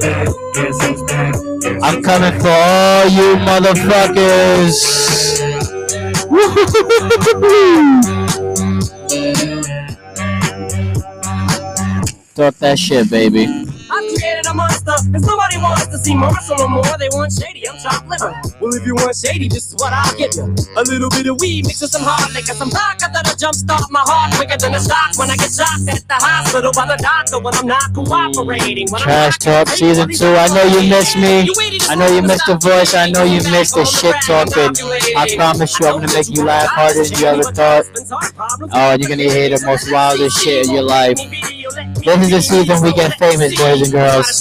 I'm 1.83 2.03
coming 2.03 2.39
for 2.41 2.49
all 2.49 3.09
you 3.09 3.37
motherfuckers. 3.43 4.77
Talk 12.35 12.55
that 12.59 12.79
shit, 12.79 13.09
baby. 13.11 13.66
Monster, 14.57 14.97
cause 15.13 15.27
nobody 15.29 15.59
wants 15.61 15.87
to 15.93 15.99
see 15.99 16.17
Marshall 16.17 16.57
no 16.57 16.69
more. 16.69 16.97
They 16.97 17.13
want 17.13 17.29
shady, 17.31 17.69
I'm 17.69 17.77
chopped 17.77 18.09
liver. 18.09 18.33
Well, 18.57 18.73
if 18.73 18.87
you 18.87 18.95
want 18.97 19.13
shady, 19.15 19.49
this 19.49 19.69
is 19.69 19.77
what 19.77 19.93
I'll 19.93 20.17
give 20.17 20.33
you. 20.33 20.49
A 20.81 20.83
little 20.89 21.11
bit 21.13 21.29
of 21.29 21.37
weed 21.41 21.67
mixed 21.69 21.83
with 21.83 21.93
some 21.93 22.01
hard 22.01 22.33
liquor, 22.33 22.57
some 22.57 22.71
vodka 22.73 23.13
that'll 23.13 23.37
jumpstart 23.37 23.91
my 23.93 24.01
heart 24.01 24.33
quicker 24.35 24.57
than 24.57 24.73
a 24.73 24.81
shock 24.81 25.13
when 25.21 25.29
I 25.29 25.37
get 25.37 25.53
shocked 25.53 25.85
at 25.93 26.01
the 26.09 26.17
hospital 26.17 26.73
by 26.73 26.89
the 26.89 26.97
doctor 26.97 27.39
when 27.39 27.53
I'm 27.55 27.69
not 27.69 27.93
cooperating. 27.93 28.89
When 28.89 29.03
Trash 29.03 29.37
Talk 29.39 29.69
Season 29.69 30.09
2. 30.09 30.25
I 30.25 30.49
know 30.49 30.65
you 30.73 30.89
miss 30.89 31.13
me. 31.17 31.45
I 31.89 31.95
know 31.95 32.09
you 32.09 32.23
missed 32.23 32.47
the 32.49 32.57
voice. 32.57 32.95
I 32.95 33.11
know 33.13 33.25
you 33.25 33.45
missed 33.53 33.77
the 33.77 33.85
shit 33.85 34.17
talking. 34.25 34.73
I 35.17 35.37
promise 35.37 35.79
you, 35.79 35.87
I'm 35.87 36.01
gonna 36.01 36.13
make 36.17 36.33
you 36.33 36.45
laugh 36.45 36.73
harder 36.73 37.05
than 37.05 37.19
you 37.19 37.27
ever 37.27 37.53
thought. 37.53 37.85
Oh, 38.73 38.97
you're 38.97 39.09
gonna 39.09 39.29
hear 39.29 39.53
the 39.53 39.61
most 39.67 39.93
wildest 39.93 40.41
shit 40.43 40.67
in 40.67 40.73
your 40.73 40.83
life. 40.83 41.21
This 42.07 42.23
is 42.23 42.31
the 42.31 42.41
season 42.41 42.83
we 42.85 42.93
get 42.93 43.19
famous, 43.19 43.59
boys 43.59 43.83
and 43.83 43.91
girls. 43.91 44.41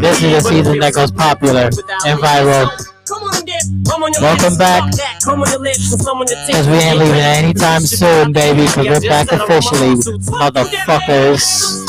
This 0.00 0.22
is 0.22 0.32
the 0.32 0.40
season 0.40 0.78
that 0.78 0.94
goes 0.94 1.12
popular 1.12 1.68
and 2.06 2.18
viral. 2.18 2.72
Welcome 4.18 4.56
back. 4.56 4.90
Cause 5.22 6.66
we 6.66 6.76
ain't 6.78 6.98
leaving 6.98 7.20
anytime 7.20 7.82
soon, 7.82 8.32
baby. 8.32 8.64
Cause 8.64 8.88
we're 8.88 9.00
back 9.00 9.30
officially, 9.30 9.96
motherfuckers. 10.40 11.84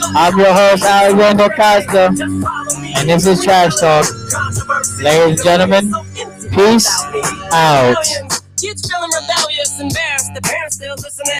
I'm 0.12 0.38
your 0.38 0.52
host, 0.52 0.84
Alexander 0.84 1.48
Costa, 1.48 2.06
and 2.96 3.08
this 3.08 3.26
is 3.26 3.42
Trash 3.42 3.76
Talk. 3.76 4.06
Ladies 5.02 5.40
and 5.40 5.42
gentlemen, 5.42 5.92
peace 6.50 6.88
out. 7.52 7.96